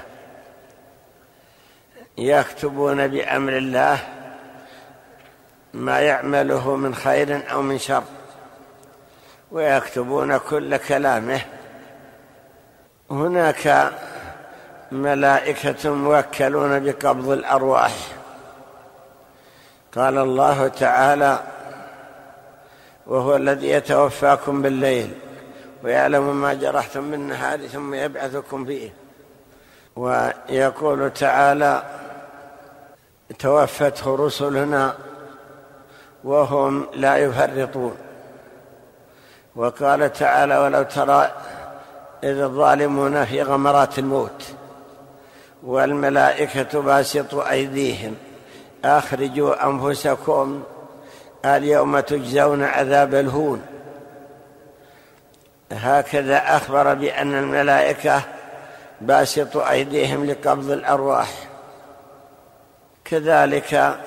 يكتبون 2.18 3.08
بأمر 3.08 3.56
الله 3.56 3.98
ما 5.74 6.00
يعمله 6.00 6.76
من 6.76 6.94
خير 6.94 7.52
أو 7.52 7.62
من 7.62 7.78
شر 7.78 8.02
ويكتبون 9.52 10.38
كل 10.38 10.76
كلامه. 10.76 11.40
هناك 13.10 13.92
ملائكة 14.92 15.90
موكلون 15.94 16.84
بقبض 16.84 17.28
الأرواح. 17.28 17.92
قال 19.96 20.18
الله 20.18 20.68
تعالى 20.68 21.40
وهو 23.10 23.36
الذي 23.36 23.68
يتوفاكم 23.68 24.62
بالليل 24.62 25.10
ويعلم 25.84 26.40
ما 26.40 26.54
جرحتم 26.54 27.10
بالنهار 27.10 27.66
ثم 27.66 27.94
يبعثكم 27.94 28.64
فيه. 28.64 28.92
ويقول 29.96 31.10
تعالى 31.12 31.82
توفته 33.38 34.16
رسلنا 34.16 34.94
وهم 36.24 36.86
لا 36.94 37.16
يفرطون. 37.16 37.96
وقال 39.56 40.12
تعالى 40.12 40.58
ولو 40.58 40.82
ترى 40.82 41.30
إذ 42.24 42.38
الظالمون 42.38 43.24
في 43.24 43.42
غمرات 43.42 43.98
الموت 43.98 44.44
والملائكة 45.62 46.80
باسطوا 46.80 47.50
أيديهم 47.50 48.14
أخرجوا 48.84 49.66
أنفسكم 49.66 50.62
اليوم 51.44 52.00
تجزون 52.00 52.62
عذاب 52.64 53.14
الهون. 53.14 53.62
هكذا 55.72 56.56
أخبر 56.56 56.94
بأن 56.94 57.34
الملائكة 57.34 58.22
باسطوا 59.00 59.70
أيديهم 59.70 60.26
لقبض 60.26 60.70
الأرواح. 60.70 61.30
كذلك 63.04 63.98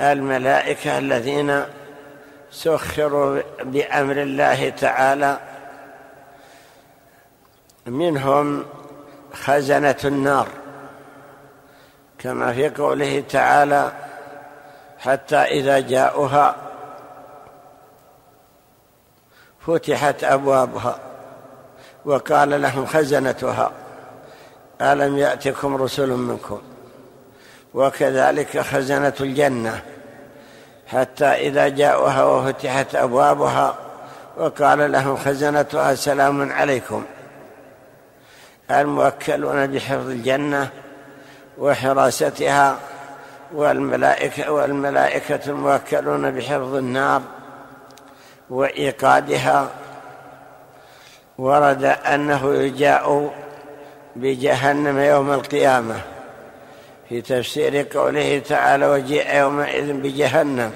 الملائكة 0.00 0.98
الذين 0.98 1.64
سخروا 2.50 3.40
بأمر 3.62 4.22
الله 4.22 4.68
تعالى 4.68 5.38
منهم 7.86 8.66
خزنة 9.32 9.96
النار. 10.04 10.48
كما 12.18 12.52
في 12.52 12.68
قوله 12.68 13.24
تعالى 13.28 13.92
حتى 15.00 15.36
إذا 15.36 15.80
جاءوها 15.80 16.56
فتحت 19.66 20.24
أبوابها 20.24 20.98
وقال 22.04 22.62
لهم 22.62 22.86
خزنتها 22.86 23.72
ألم 24.80 25.18
يأتكم 25.18 25.76
رسل 25.82 26.08
منكم؟ 26.08 26.60
وكذلك 27.74 28.60
خزنة 28.60 29.12
الجنة 29.20 29.82
حتى 30.86 31.24
إذا 31.24 31.68
جاءوها 31.68 32.24
وفتحت 32.24 32.94
أبوابها 32.94 33.74
وقال 34.36 34.92
لهم 34.92 35.16
خزنتها 35.16 35.94
سلام 35.94 36.52
عليكم. 36.52 37.04
الموكلون 38.70 39.66
بحفظ 39.66 40.08
الجنة 40.08 40.70
وحراستها 41.58 42.76
والملائكة 43.52 44.52
والملائكة 44.52 45.40
الموكلون 45.46 46.30
بحفظ 46.30 46.74
النار 46.74 47.22
وإيقادها 48.50 49.68
ورد 51.38 51.84
أنه 51.84 52.54
يجاء 52.54 53.34
بجهنم 54.16 54.98
يوم 54.98 55.32
القيامة 55.32 56.00
في 57.08 57.20
تفسير 57.20 57.86
قوله 57.94 58.38
تعالى 58.38 58.86
وجيء 58.86 59.36
يومئذ 59.36 59.92
بجهنم. 59.92 60.72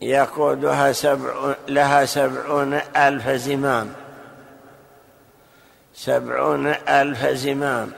يقودها 0.00 0.92
سبع 0.92 1.54
لها 1.68 2.04
سبعون 2.04 2.80
ألف 2.96 3.28
زمام. 3.28 3.92
سبعون 5.94 6.66
ألف 6.88 7.26
زمام. 7.26 7.92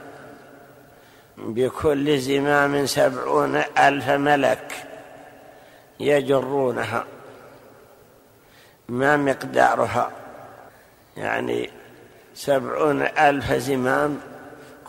بكل 1.46 2.18
زمام 2.18 2.87
سبعون 2.87 3.62
ألف 3.79 4.09
ملك 4.09 4.72
يجرونها 6.00 7.05
ما 8.88 9.16
مقدارها. 9.16 10.11
يعني 11.16 11.70
سبعون 12.35 13.03
ألف 13.03 13.53
زمام 13.53 14.20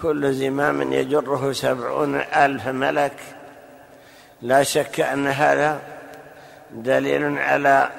كل 0.02 0.34
زمام 0.34 0.94
يجره 0.94 1.52
سبعون 1.52 2.16
ألف 2.16 2.68
ملك. 2.68 3.16
لا 4.42 4.64
شك 4.64 5.00
أن 5.00 5.28
هذا 5.28 5.82
دليل 6.72 7.38
على 7.38 7.90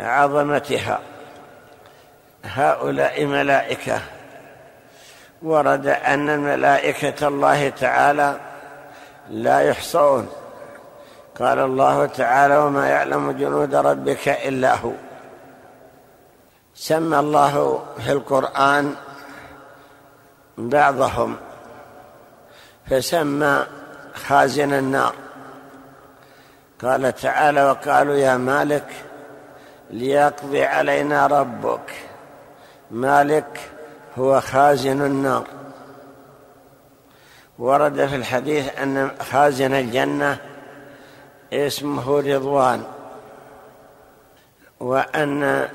عظمتها. 0.00 1.00
هؤلاء 2.44 3.24
ملائكة. 3.24 4.00
ورد 5.46 5.86
أن 5.86 6.30
الملائكه 6.30 7.28
الله 7.28 7.68
تعالى 7.68 8.40
لا 9.30 9.60
يحصون. 9.60 10.28
قال 11.40 11.58
الله 11.58 12.06
تعالى 12.06 12.56
وما 12.56 12.88
يعلم 12.88 13.30
جنود 13.30 13.74
ربك 13.74 14.28
إلا 14.28 14.74
هو. 14.74 14.92
سمى 16.74 17.18
الله 17.18 17.84
في 17.98 18.12
القرآن 18.12 18.94
بعضهم 20.58 21.36
فسمى 22.90 23.66
خازن 24.14 24.72
النار. 24.72 25.14
قال 26.82 27.14
تعالى 27.14 27.64
وقالوا 27.64 28.14
يا 28.14 28.36
مالك 28.36 28.88
ليقضي 29.90 30.64
علينا 30.64 31.26
ربك. 31.26 31.92
مالك 32.90 33.70
هو 34.18 34.40
خازن 34.40 35.02
النار. 35.02 35.46
ورد 37.58 38.06
في 38.06 38.16
الحديث 38.16 38.78
أن 38.78 39.10
خازن 39.20 39.72
الجنة 39.72 40.38
اسمه 41.52 42.20
رضوان 42.20 42.82
وأن 44.80 45.68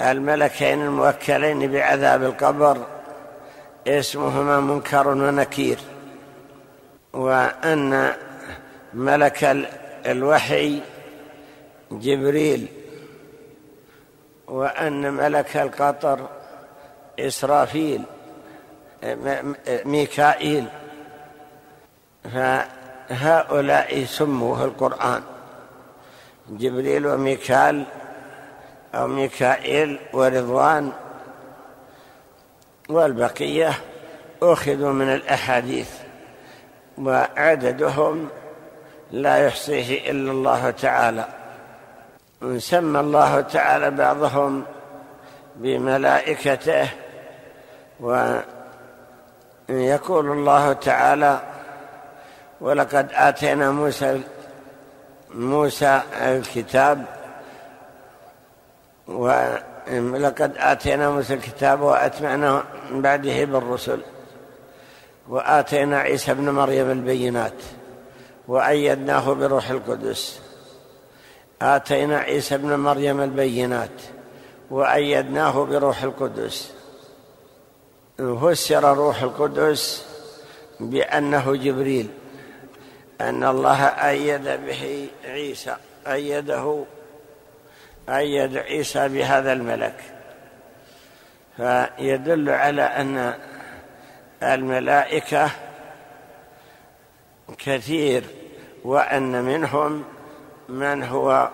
الملكين 0.00 0.82
الموكلين 0.82 1.72
بعذاب 1.72 2.22
القبر 2.22 2.86
اسمهما 3.86 4.60
منكر 4.60 5.08
ونكير 5.08 5.78
وأن 7.12 8.12
ملك 8.94 9.68
الوحي 10.06 10.80
جبريل 11.92 12.68
وأن 14.48 15.12
ملك 15.12 15.56
القطر 15.56 16.28
إسرافيل 17.26 18.02
ميكائيل. 19.84 20.66
فهؤلاء 22.34 24.04
سموا 24.04 24.56
في 24.56 24.64
القرآن. 24.64 25.22
جبريل 26.50 27.06
وميكال 27.06 27.84
أو 28.94 29.06
ميكائيل 29.06 29.98
ورضوان 30.12 30.92
والبقية 32.88 33.72
أخذوا 34.42 34.92
من 34.92 35.14
الأحاديث 35.14 35.90
وعددهم 36.98 38.28
لا 39.10 39.46
يحصيه 39.46 40.10
إلا 40.10 40.32
الله 40.32 40.70
تعالى. 40.70 41.28
سمى 42.58 43.00
الله 43.00 43.40
تعالى 43.40 43.90
بعضهم 43.90 44.64
بملائكته 45.56 46.88
ويقول 48.00 48.44
الله 50.30 50.72
تعالى 50.72 51.40
ولقد 52.60 53.08
آتينا 53.12 53.70
موسى 53.70 54.20
موسى 55.34 56.00
الكتاب 56.12 57.04
ولقد 59.08 60.52
آتينا 60.56 61.10
موسى 61.10 61.34
الكتاب 61.34 61.80
وأتمعنا 61.80 62.64
من 62.90 63.02
بعده 63.02 63.44
بالرسل 63.44 64.00
وآتينا 65.28 65.98
عيسى 65.98 66.30
ابن 66.30 66.50
مريم 66.50 66.90
البينات 66.90 67.62
وأيدناه 68.48 69.34
بروح 69.34 69.70
القدس. 69.70 70.40
آتينا 71.62 72.18
عيسى 72.18 72.54
ابن 72.54 72.78
مريم 72.78 73.20
البينات 73.20 73.90
وأيدناه 74.70 75.64
بروح 75.64 76.02
القدس. 76.02 76.72
فسر 78.20 78.96
روح 78.96 79.22
القدس 79.22 80.06
بأنه 80.80 81.56
جبريل 81.56 82.08
أن 83.20 83.44
الله 83.44 83.84
أيد 83.84 84.44
به 84.44 85.08
عيسى 85.24 85.76
أيده 86.06 86.84
أيد 88.08 88.56
عيسى 88.56 89.08
بهذا 89.08 89.52
الملك. 89.52 89.94
فيدل 91.56 92.50
على 92.50 92.82
أن 92.82 93.34
الملائكة 94.42 95.50
كثير 97.58 98.24
وأن 98.84 99.44
منهم 99.44 100.04
من 100.68 101.02
هو 101.02 101.50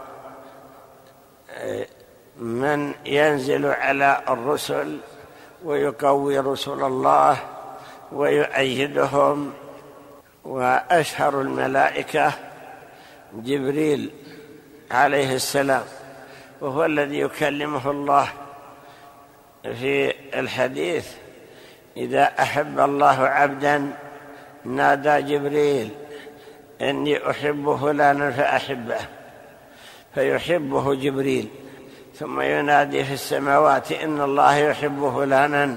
من 2.37 2.95
ينزل 3.07 3.67
على 3.67 4.23
الرسل 4.29 4.99
ويقوي 5.67 6.39
رسل 6.39 6.83
الله 6.85 7.37
ويؤيدهم 8.13 9.53
وأشهر 10.45 11.41
الملائكة. 11.41 12.33
جبريل 13.35 14.11
عليه 14.91 15.35
السلام 15.35 15.85
وهو 16.61 16.85
الذي 16.85 17.19
يكلمه 17.19 17.91
الله 17.91 18.29
في 19.63 20.15
الحديث 20.41 21.09
إذا 21.97 22.25
أحب 22.25 22.81
الله 22.81 23.21
عبدا 23.23 23.93
نادى 24.65 25.23
جبريل 25.23 25.91
إني 26.81 27.31
احب 27.31 27.79
فلانا 27.83 28.31
فأحبه. 28.31 28.99
فيحبه 30.15 30.95
جبريل. 30.95 31.49
ثم 32.19 32.41
ينادي 32.41 33.05
في 33.05 33.15
السماوات 33.15 33.93
إن 33.93 34.21
الله 34.21 34.57
يحب 34.57 35.13
فلانا 35.17 35.77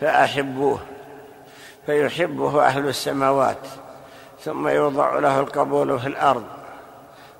فأحبوه 0.00 0.78
فيحبه 1.86 2.66
أهل 2.66 2.88
السماوات 2.88 3.66
ثم 4.40 4.68
يوضع 4.68 5.18
له 5.18 5.40
القبول 5.40 6.00
في 6.00 6.06
الأرض 6.06 6.44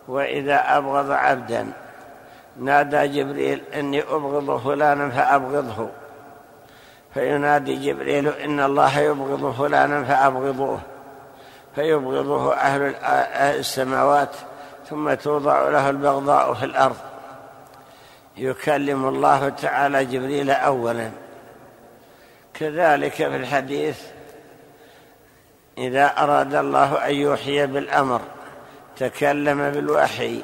وإذا 0.08 0.78
أبغض 0.78 1.10
عبدا 1.10 1.72
نادى 2.60 3.08
جبريل 3.08 3.62
إني 3.74 4.02
أبغض 4.02 4.60
فلانا 4.60 5.10
فأبغضه 5.10 5.88
فينادي 7.14 7.76
جبريل 7.76 8.28
إن 8.28 8.60
الله 8.60 8.98
يبغض 8.98 9.54
فلانا 9.54 10.04
فأبغضوه 10.04 10.80
فيبغضه 11.74 12.54
أهل 12.54 12.94
السماوات 13.58 14.36
ثم 14.90 15.14
توضع 15.14 15.68
له 15.68 15.90
البغضاء 15.90 16.54
في 16.54 16.64
الأرض. 16.64 16.96
يكلم 18.36 19.08
الله 19.08 19.48
تعالى 19.48 20.04
جبريل 20.04 20.50
اولا. 20.50 21.10
كذلك 22.54 23.12
في 23.12 23.36
الحديث 23.36 24.00
إذا 25.78 26.06
أراد 26.18 26.54
الله 26.54 27.06
أن 27.08 27.14
يوحي 27.14 27.66
بالأمر 27.66 28.20
تكلم 28.96 29.70
بالوحي 29.70 30.40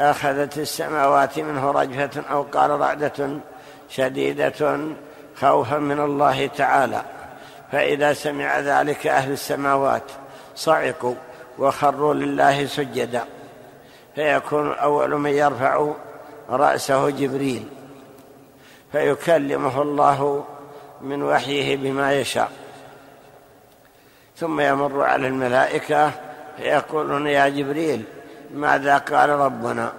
أخذت 0.00 0.58
السماوات 0.58 1.38
منه 1.38 1.70
رجفة 1.70 2.22
أو 2.30 2.42
قال 2.42 2.70
رعدة 2.70 3.30
شديدة 3.88 4.78
خوفا 5.36 5.78
من 5.78 6.00
الله 6.00 6.46
تعالى. 6.46 7.02
فإذا 7.72 8.12
سمع 8.12 8.58
ذلك 8.58 9.06
أهل 9.06 9.32
السماوات 9.32 10.02
صعقوا 10.56 11.14
وخروا 11.58 12.14
لله 12.14 12.66
سجدا. 12.66 13.24
فيكون 14.14 14.72
أول 14.72 15.18
من 15.18 15.30
يرفع 15.30 15.92
رأسه 16.50 17.10
جبريل 17.10 17.68
فيكلمه 18.92 19.82
الله 19.82 20.44
من 21.00 21.22
وحيه 21.22 21.76
بما 21.76 22.12
يشاء. 22.12 22.52
ثم 24.36 24.60
يمر 24.60 25.02
على 25.02 25.26
الملائكة 25.26 26.10
فيقولون 26.56 27.26
يا 27.26 27.48
جبريل 27.48 28.04
ماذا 28.54 28.98
قال 28.98 29.30
ربنا؟ 29.30 29.92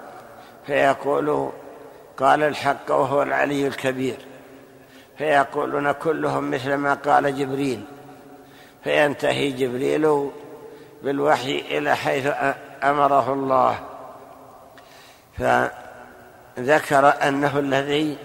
فيقول 0.68 1.50
قال 2.18 2.44
الحق 2.44 2.92
وهو 2.92 3.24
العلي 3.24 3.68
الكبير. 3.68 4.18
فيقولون 5.18 5.92
كلهم 5.92 6.52
مثل 6.52 6.74
ما 6.74 6.94
قال 6.94 7.38
جبريل. 7.38 7.84
فينتهي 8.84 9.52
جبريل 9.52 10.30
بالوحي 11.04 11.64
إلى 11.78 11.96
حيث 11.96 12.28
أمره 12.84 13.34
الله. 13.34 13.80
فذكر 16.62 17.14
أنه 17.28 17.60
الذي 17.60 18.18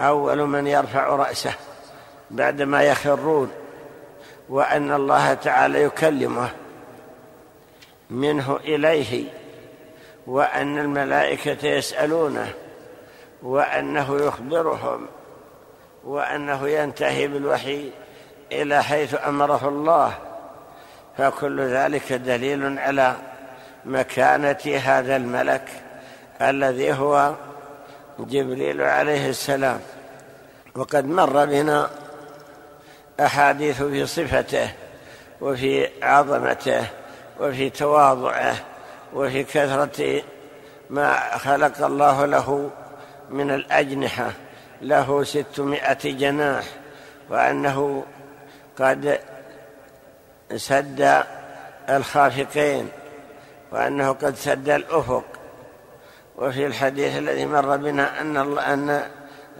أول 0.00 0.38
من 0.46 0.66
يرفع 0.66 1.06
رأسه 1.06 1.52
بعدما 2.30 2.82
يخرون 2.82 3.50
وأن 4.48 4.92
الله 4.92 5.34
تعالى 5.34 5.82
يكلمه 5.82 6.50
منه 8.10 8.56
إليه 8.56 9.24
وأن 10.26 10.78
الملائكة 10.78 11.66
يسألونه 11.66 12.52
وأنه 13.42 14.16
يخبرهم 14.16 15.06
وأنه 16.04 16.68
ينتهي 16.68 17.28
بالوحي 17.28 17.90
إلى 18.52 18.82
حيث 18.82 19.16
أمره 19.26 19.68
الله. 19.68 20.12
فكل 21.18 21.60
ذلك 21.60 22.12
دليل 22.12 22.78
على 22.78 23.16
مكانة 23.84 24.80
هذا 24.84 25.16
الملك 25.16 25.68
الذي 26.42 26.92
هو 26.92 27.34
جبريل 28.28 28.80
عليه 28.82 29.28
السلام. 29.28 29.80
وقد 30.74 31.04
مر 31.04 31.44
بنا 31.44 31.90
أحاديث 33.20 33.82
في 33.82 34.06
صفته 34.06 34.68
وفي 35.40 35.88
عظمته 36.02 36.86
وفي 37.40 37.70
تواضعه 37.70 38.56
وفي 39.14 39.44
كثرة 39.44 40.22
ما 40.90 41.38
خلق 41.38 41.84
الله 41.84 42.24
له 42.26 42.70
من 43.30 43.50
الأجنحة. 43.50 44.30
له 44.82 45.24
ستمائة 45.24 45.98
جناح 46.04 46.64
وأنه 47.30 48.04
قد 48.78 49.20
سد 50.56 51.24
الخافقين 51.88 52.88
وأنه 53.72 54.12
قد 54.12 54.34
سد 54.36 54.68
الأفق. 54.68 55.24
وفي 56.40 56.66
الحديث 56.66 57.18
الذي 57.18 57.46
مر 57.46 57.76
بنا 57.76 58.20
الله 58.20 58.72
أن 58.72 59.02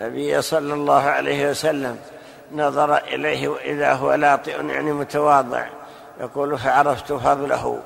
النبي 0.01 0.43
صلى 0.43 0.75
الله 0.75 1.03
عليه 1.03 1.51
وسلم 1.51 1.99
نظر 2.53 2.97
إليه 2.97 3.49
وإذا 3.49 3.93
هو 3.93 4.15
لاطئ 4.15 4.67
يعني 4.67 4.93
متواضع 4.93 5.67
يقول 6.21 6.59
فعرفت 6.59 7.13
فضله 7.13 7.81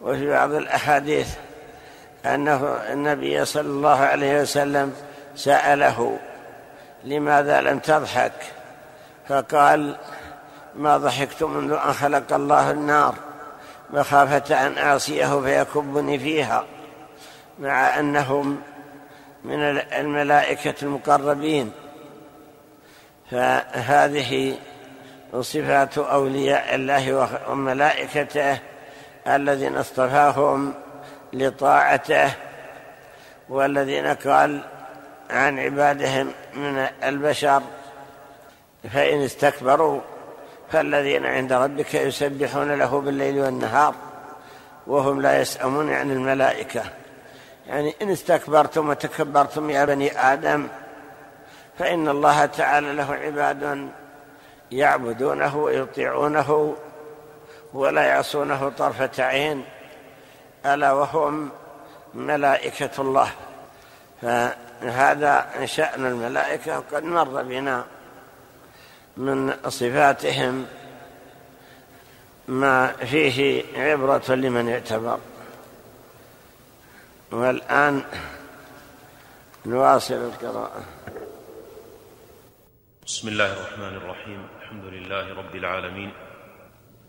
وفي 0.00 0.30
بعض 0.30 0.52
الأحاديث 0.52 1.34
انه 2.26 2.76
النبي 2.92 3.44
صلى 3.44 3.68
الله 3.68 3.98
عليه 3.98 4.40
وسلم 4.40 4.94
سأله 5.36 6.18
لماذا 7.04 7.60
لم 7.60 7.78
تضحك؟ 7.78 8.32
فقال 9.28 9.96
ما 10.74 10.98
ضحكت 10.98 11.42
منذ 11.42 11.72
أن 11.72 11.92
خلق 11.92 12.32
الله 12.32 12.70
النار 12.70 13.14
مخافة 13.90 14.66
أن 14.66 14.78
أعصيه 14.78 15.40
فيكبني 15.40 16.18
فيها 16.18 16.64
مع 17.62 17.98
أنهم 17.98 18.60
من 19.44 19.62
الملائكة 19.92 20.74
المقربين. 20.82 21.72
فهذه 23.30 24.58
صفات 25.40 25.98
أولياء 25.98 26.74
الله 26.74 27.38
وملائكته 27.50 28.58
الذين 29.26 29.76
اصطفاهم 29.76 30.74
لطاعته 31.32 32.30
والذين 33.48 34.06
قال 34.06 34.62
عن 35.30 35.58
عبادهم 35.58 36.32
من 36.54 36.86
البشر 37.04 37.62
فإن 38.92 39.22
استكبروا 39.22 40.00
فالذين 40.72 41.26
عند 41.26 41.52
ربك 41.52 41.94
يسبحون 41.94 42.78
له 42.78 43.00
بالليل 43.00 43.40
والنهار 43.40 43.94
وهم 44.86 45.20
لا 45.22 45.40
يسأمون 45.40 45.92
عن 45.92 46.10
الملائكة. 46.10 46.82
يعني 47.66 47.94
إن 48.02 48.10
استكبرتم 48.10 48.88
وتكبرتم 48.88 49.70
يا 49.70 49.84
بني 49.84 50.32
آدم 50.32 50.68
فإن 51.78 52.08
الله 52.08 52.46
تعالى 52.46 52.92
له 52.92 53.14
عباد 53.14 53.88
يعبدونه 54.72 55.56
ويطيعونه 55.56 56.76
ولا 57.74 58.02
يعصونه 58.02 58.68
طرفة 58.68 59.24
عين 59.24 59.64
ألا 60.66 60.92
وهم 60.92 61.50
ملائكة 62.14 62.90
الله. 62.98 63.30
فهذا 64.22 65.46
شأن 65.64 66.06
الملائكة 66.06 66.78
وقد 66.78 67.04
مر 67.04 67.42
بنا 67.42 67.84
من 69.16 69.54
صفاتهم 69.68 70.66
ما 72.48 72.86
فيه 72.86 73.64
عبرة 73.76 74.34
لمن 74.34 74.68
يعتبر 74.68 75.18
والآن 77.32 78.04
نواصل 79.66 80.14
القراءة. 80.14 80.84
بسم 83.06 83.28
الله 83.28 83.52
الرحمن 83.52 83.96
الرحيم. 83.96 84.48
الحمد 84.60 84.84
لله 84.84 85.34
رب 85.34 85.56
العالمين. 85.56 86.12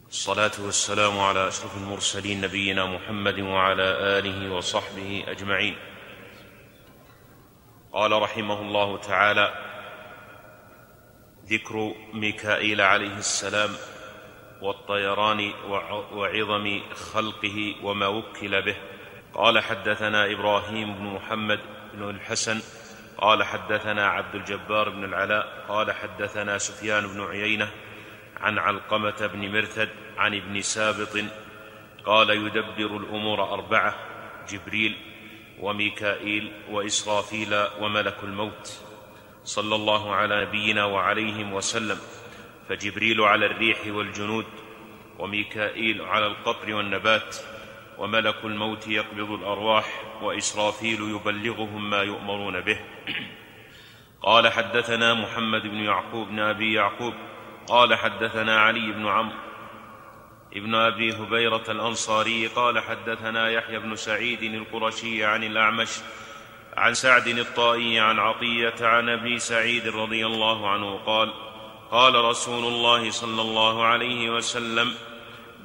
الصلاة 0.10 0.52
والسلام 0.60 1.20
على 1.20 1.48
أشرف 1.48 1.78
المرسلين 1.78 2.42
نبينا 2.42 2.86
محمد 2.86 3.40
وعلى 3.40 3.84
آله 4.20 4.54
وصحبه 4.54 5.24
أجمعين. 5.28 5.76
قال 7.94 8.12
رحمه 8.12 8.62
الله 8.62 8.98
تعالى 8.98 9.54
ذكر 11.50 11.96
ميكائيل 12.14 12.82
عليه 12.82 13.18
السلام 13.18 13.70
والطيران 14.62 15.54
وعظم 16.16 16.82
خلقه 17.14 17.76
وما 17.84 18.08
وكل 18.08 18.62
به. 18.62 18.76
قال 19.34 19.60
حدثنا 19.60 20.32
إبراهيم 20.32 20.93
بن 20.93 21.04
محمد 21.04 21.60
بن 21.93 22.10
الحسن 22.10 22.62
قال 23.17 23.43
حدثنا 23.43 24.08
عبد 24.08 24.36
الجبار 24.36 24.89
بن 24.89 25.04
العلاء 25.04 25.65
قال 25.67 25.91
حدثنا 25.91 26.58
سفيان 26.58 27.08
بن 27.08 27.22
عيينة 27.22 27.69
عن 28.38 28.58
علقمة 28.58 29.30
بن 29.34 29.52
مرثد 29.52 29.89
عن 30.17 30.36
ابن 30.36 30.62
سابط 30.62 31.17
قال 32.06 32.30
يدبر 32.30 32.98
الأمور 32.98 33.43
أربعة 33.54 33.96
جبريل 34.50 34.96
وميكائيل 35.60 36.52
وإسرافيل 36.69 37.65
وملك 37.80 38.17
الموت 38.24 38.80
صلى 39.43 39.76
الله 39.76 40.15
على 40.15 40.46
نبينا 40.46 40.86
وعليهم 40.86 41.54
وسلم 41.54 41.98
فجبريل 42.69 43.22
على 43.22 43.46
الريح 43.46 43.80
والجنود 43.88 44.46
وميكائيل 45.19 46.02
على 46.02 46.28
القطر 46.28 46.74
والنبات 46.74 47.36
وملك 47.97 48.45
الموت 48.45 48.88
يقبض 48.88 49.32
الأرواح 49.32 50.03
وإسرافيل 50.21 51.01
يبلغهم 51.01 51.89
ما 51.89 52.01
يؤمرون 52.01 52.62
به. 52.62 52.79
قال 54.21 54.51
حدثنا 54.51 55.13
محمد 55.13 55.62
بن 55.62 55.77
يعقوب 55.77 56.27
بن 56.27 56.39
أبي 56.39 56.73
يعقوب 56.73 57.13
قال 57.67 57.95
حدثنا 57.95 58.60
علي 58.60 58.91
بن 58.91 59.08
عمرو 59.08 59.38
ابن 60.56 60.75
أبي 60.75 61.13
هبيرة 61.13 61.63
الأنصاري 61.69 62.47
قال 62.47 62.79
حدثنا 62.79 63.49
يحيى 63.49 63.79
بن 63.79 63.95
سعيد 63.95 64.43
القرشي 64.43 65.25
عن 65.25 65.43
الأعمش 65.43 65.89
عن 66.77 66.93
سعد 66.93 67.27
الطائي 67.27 67.99
عن 67.99 68.19
عطية 68.19 68.75
عن 68.82 69.10
أبي 69.10 69.39
سعيد 69.39 69.88
رضي 69.88 70.25
الله 70.25 70.69
عنه 70.69 70.97
قال 70.97 71.34
قال 71.91 72.15
رسول 72.15 72.63
الله 72.63 73.12
صلى 73.12 73.41
الله 73.41 73.86
عليه 73.86 74.29
وسلم 74.29 74.93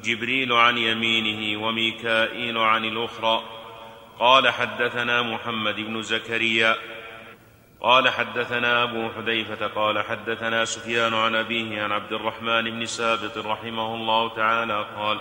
جبريل 0.03 0.53
عن 0.53 0.79
يمينه 0.79 1.63
وميكائيل 1.63 2.59
عن 2.59 2.85
الأخرى. 2.85 3.43
قال 4.19 4.49
حدثنا 4.49 5.23
محمد 5.23 5.77
بن 5.77 6.03
زكريا. 6.03 6.77
قال 7.81 8.09
حدثنا 8.09 8.83
أبو 8.83 9.09
حذيفة. 9.09 9.67
قال 9.67 10.05
حدثنا 10.05 10.65
سفيان 10.65 11.15
عن 11.15 11.35
أبيه 11.35 11.83
عن 11.83 11.93
عبد 11.93 12.13
الرحمن 12.13 12.71
بن 12.71 12.87
سابط 12.87 13.39
رحمه 13.39 13.95
الله 13.95 14.35
تعالى. 14.35 14.87
قال 14.97 15.21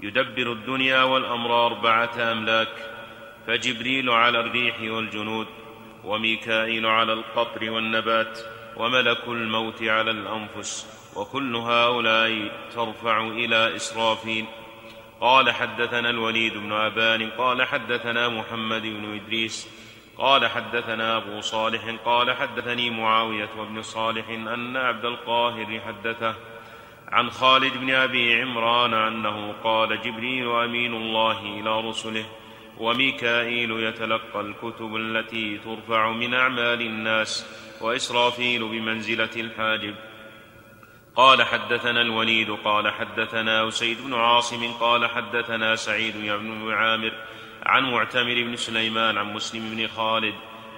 يدبر 0.00 0.52
الدنيا 0.52 1.02
والامر 1.02 1.66
اربعه 1.66 2.32
املاك 2.32 2.90
فجبريل 3.46 4.10
على 4.10 4.40
الريح 4.40 4.80
والجنود 4.80 5.46
وميكائيل 6.04 6.86
على 6.86 7.12
القطر 7.12 7.70
والنبات 7.70 8.38
وملك 8.76 9.28
الموت 9.28 9.82
على 9.82 10.10
الأنفس. 10.10 11.05
وكل 11.16 11.56
هؤلاء 11.56 12.52
ترفع 12.74 13.20
إلى 13.20 13.76
إسرافيل. 13.76 14.44
قال 15.20 15.50
حدثنا 15.50 16.10
الوليد 16.10 16.54
بن 16.56 16.72
أبان 16.72 17.30
قال 17.30 17.62
حدثنا 17.62 18.28
محمد 18.28 18.82
بن 18.82 19.14
إدريس 19.14 19.68
قال 20.18 20.46
حدثنا 20.46 21.16
أبو 21.16 21.40
صالح 21.40 21.94
قال 22.04 22.32
حدثني 22.32 22.90
معاوية 22.90 23.48
وابن 23.58 23.82
صالح 23.82 24.28
أن 24.28 24.76
عبد 24.76 25.04
القاهر 25.04 25.80
حدثه 25.86 26.34
عن 27.08 27.30
خالد 27.30 27.76
بن 27.76 27.90
أبي 27.90 28.42
عمران 28.42 28.94
أنه 28.94 29.52
قال 29.64 30.02
جبريل 30.02 30.50
أمين 30.50 30.94
الله 30.94 31.40
إلى 31.40 31.88
رسله 31.88 32.24
وميكائيل 32.78 33.70
يتلقى 33.70 34.40
الكتب 34.40 34.96
التي 34.96 35.58
ترفع 35.58 36.10
من 36.10 36.34
أعمال 36.34 36.80
الناس 36.80 37.46
وإسرافيل 37.80 38.68
بمنزلة 38.68 39.36
الحاجب. 39.36 39.94
قال 41.16 41.42
حدثنا 41.42 42.00
الوليد 42.00 42.50
قال 42.50 42.92
حدثنا 42.92 43.68
أسيد 43.68 44.02
بن 44.04 44.14
عاصم 44.14 44.72
قال 44.72 45.10
حدثنا 45.10 45.76
سعيد 45.76 46.16
بن 46.16 46.72
عامر 46.72 47.12
عن 47.66 47.90
معتمر 47.90 48.34
بن 48.42 48.56
سليمان 48.56 49.18
عن 49.18 49.32
مسلم 49.32 49.74
بن 49.74 49.88
خالد 49.88 50.34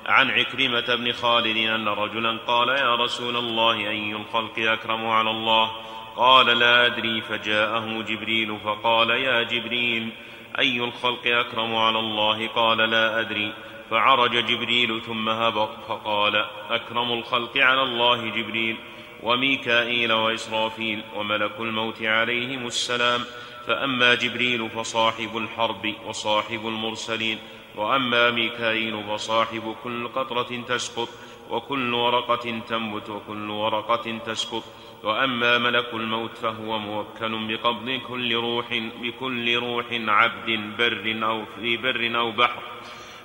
عن 0.06 0.30
عكرمة 0.30 0.94
بن 0.94 1.12
خالد 1.12 1.56
أن 1.56 1.88
رجلا 1.88 2.38
قال 2.46 2.68
يا 2.68 2.94
رسول 2.94 3.36
الله 3.36 3.76
أي 3.76 4.12
الخلق 4.12 4.58
أكرم 4.58 5.06
على 5.06 5.30
الله؟ 5.30 5.70
قال 6.16 6.46
لا 6.46 6.86
أدري 6.86 7.20
فجاءه 7.20 8.02
جبريل 8.02 8.58
فقال 8.64 9.10
يا 9.10 9.42
جبريل 9.42 10.12
أي 10.58 10.80
الخلق 10.80 11.26
أكرم 11.26 11.76
على 11.76 11.98
الله؟ 11.98 12.48
قال 12.48 12.78
لا 12.78 13.20
أدري. 13.20 13.52
فعرج 13.90 14.46
جبريل 14.46 15.00
ثم 15.06 15.28
هبط 15.28 15.70
فقال 15.88 16.44
أكرم 16.70 17.12
الخلق 17.12 17.56
على 17.56 17.82
الله 17.82 18.28
جبريل. 18.28 18.76
وميكائيل 19.22 20.12
وإسرافيل 20.12 21.02
وملك 21.16 21.60
الموت 21.60 22.02
عليهم 22.02 22.66
السلام. 22.66 23.20
فأما 23.66 24.14
جبريل 24.14 24.70
فصاحب 24.70 25.36
الحرب 25.36 25.94
وصاحب 26.06 26.68
المرسلين 26.68 27.38
وأما 27.76 28.30
ميكائيل 28.30 29.04
فصاحب 29.08 29.76
كل 29.84 30.08
قطرة 30.08 30.62
تسقط 30.68 31.08
وكل 31.50 31.94
ورقة 31.94 32.60
تنبت 32.68 33.10
وكل 33.10 33.50
ورقة 33.50 34.18
تسقط. 34.26 34.62
وأما 35.04 35.58
ملك 35.58 35.94
الموت 35.94 36.36
فهو 36.38 36.78
موكل 36.78 37.46
بقبض 37.48 38.00
كل 38.08 38.34
روح 38.34 38.66
بكل 39.02 39.56
روح 39.56 39.86
عبد 39.90 40.60
بر 40.78 41.26
أو 41.26 41.44
في 41.44 41.76
بر 41.76 42.18
أو 42.18 42.30
بحر. 42.30 42.62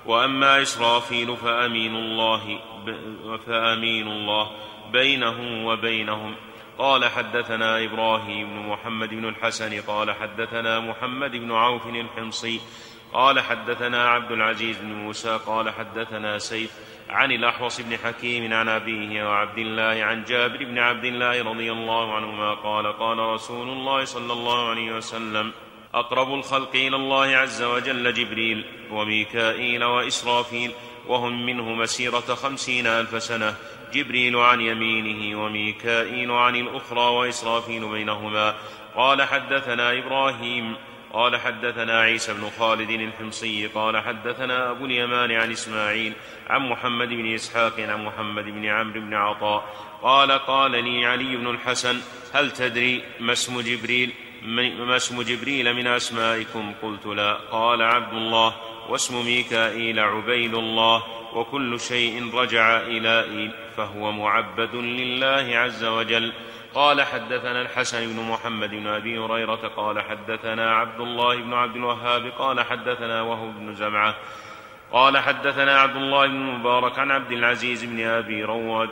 وأما 0.06 0.62
إسرافيل 0.62 1.36
فأمين 1.36 1.96
الله 1.96 2.60
فأمين 3.46 4.08
الله. 4.08 4.50
بينه 4.92 5.66
وبينهم. 5.66 6.34
قال 6.78 7.04
حدثنا 7.04 7.84
إبراهيم 7.84 8.48
بن 8.48 8.68
محمد 8.68 9.08
بن 9.08 9.28
الحسن 9.28 9.80
قال 9.80 10.12
حدثنا 10.12 10.80
محمد 10.80 11.30
بن 11.30 11.52
عوف 11.52 11.86
الحمصي 11.86 12.60
قال 13.12 13.40
حدثنا 13.40 14.08
عبد 14.08 14.32
العزيز 14.32 14.78
بن 14.78 14.92
موسى 14.92 15.38
قال 15.46 15.70
حدثنا 15.70 16.38
سيف 16.38 16.70
عن 17.10 17.32
الأحوص 17.32 17.80
بن 17.80 17.96
حكيم 17.96 18.52
عن 18.52 18.68
أبيه 18.68 19.28
وعبد 19.28 19.58
الله 19.58 20.04
عن 20.04 20.24
جابر 20.24 20.64
بن 20.64 20.78
عبد 20.78 21.04
الله 21.04 21.42
رضي 21.42 21.72
الله 21.72 22.14
عنهما 22.14 22.54
قال 22.54 22.92
قال 22.92 23.18
رسول 23.18 23.68
الله 23.68 24.04
صلى 24.04 24.32
الله 24.32 24.68
عليه 24.68 24.96
وسلم 24.96 25.52
أقرب 25.94 26.34
الخلق 26.34 26.70
إلى 26.74 26.96
الله 26.96 27.36
عز 27.36 27.62
وجل 27.62 28.14
جبريل 28.14 28.64
وميكائيل 28.90 29.84
وإسرافيل 29.84 30.72
وهم 31.06 31.46
منه 31.46 31.74
مسيرة 31.74 32.20
خمسين 32.20 32.86
ألف 32.86 33.22
سنة 33.22 33.54
جبريل 33.94 34.36
عن 34.36 34.60
يمينه 34.60 35.44
وميكائيل 35.44 36.30
عن 36.30 36.56
الأخرى 36.56 37.00
وإسرافيل 37.00 37.88
بينهما. 37.88 38.54
قال 38.96 39.22
حدثنا 39.22 39.98
إبراهيم 39.98 40.74
قال 41.12 41.36
حدثنا 41.36 42.00
عيسى 42.00 42.34
بن 42.34 42.50
خالد 42.58 42.90
الحمصي 42.90 43.66
قال 43.66 44.02
حدثنا 44.02 44.70
أبو 44.70 44.84
اليمان 44.84 45.32
عن 45.32 45.50
إسماعيل 45.50 46.12
عن 46.50 46.68
محمد 46.68 47.08
بن 47.08 47.34
إسحاق 47.34 47.80
عن 47.80 48.04
محمد 48.04 48.44
بن 48.44 48.64
عمرو 48.64 49.00
بن 49.00 49.14
عطاء. 49.14 49.60
قال 50.02 50.32
قال 50.32 50.70
لي 50.70 51.06
علي 51.06 51.36
بن 51.36 51.46
الحسن 51.50 52.00
هل 52.34 52.50
تدري 52.50 53.02
ما 53.20 53.32
اسم 53.32 53.60
جبريل؟ 53.60 54.12
ما 54.88 54.96
اسم 54.96 55.22
جبريل 55.22 55.74
من 55.74 55.86
أسمائكم؟ 55.86 56.72
قلت 56.82 57.06
لا. 57.06 57.32
قال 57.32 57.82
عبد 57.82 58.12
الله 58.12 58.54
واسم 58.88 59.24
ميكائيل 59.24 60.00
عبيد 60.00 60.54
الله 60.54 61.04
وكل 61.34 61.80
شيء 61.80 62.34
رجع 62.34 62.76
إلى 62.76 63.24
إيل. 63.24 63.50
فهو 63.76 64.12
معبد 64.12 64.74
لله 64.74 65.58
عز 65.58 65.84
وجل. 65.84 66.32
قال 66.74 67.02
حدثنا 67.02 67.62
الحسن 67.62 68.06
بن 68.12 68.22
محمد 68.30 68.70
بن 68.70 68.86
أبي 68.86 69.18
هريرة 69.18 69.70
قال 69.76 70.00
حدثنا 70.00 70.70
عبد 70.70 71.00
الله 71.00 71.36
بن 71.36 71.54
عبد 71.54 71.76
الوهاب 71.76 72.26
قال 72.38 72.60
حدثنا 72.60 73.22
وهو 73.22 73.50
بن 73.50 73.74
زمعة 73.74 74.14
قال 74.92 75.18
حدثنا 75.18 75.80
عبد 75.80 75.96
الله 75.96 76.26
بن 76.26 76.34
المبارك 76.34 76.98
عن 76.98 77.10
عبد 77.10 77.32
العزيز 77.32 77.84
بن 77.84 78.00
أبي 78.06 78.44
رواد 78.44 78.88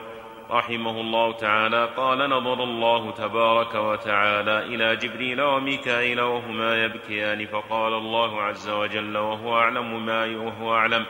رحمه 0.50 1.00
الله 1.00 1.32
تعالى 1.32 1.88
قال 1.96 2.30
نظر 2.30 2.64
الله 2.64 3.10
تبارك 3.10 3.74
وتعالى 3.74 4.58
إلى 4.58 4.96
جبريل 4.96 5.42
وميكائيل 5.42 6.20
وهما 6.20 6.84
يبكيان 6.84 7.46
فقال 7.46 7.92
الله 7.92 8.42
عز 8.42 8.68
وجل 8.68 9.16
وهو 9.16 9.58
أعلم 9.58 10.06
ما 10.06 10.24
وهو 10.36 10.74
اعلم 10.74 11.06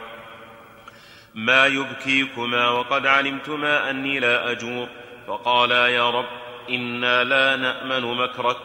ما 1.35 1.66
يبكيكما 1.66 2.68
وقد 2.68 3.07
علمتما 3.07 3.91
أني 3.91 4.20
لا 4.20 4.51
أجور. 4.51 4.89
فقالا 5.26 5.89
يا 5.89 6.11
رب 6.11 6.28
إنا 6.70 7.24
لا 7.24 7.57
نأمن 7.57 8.14
مكرك. 8.14 8.57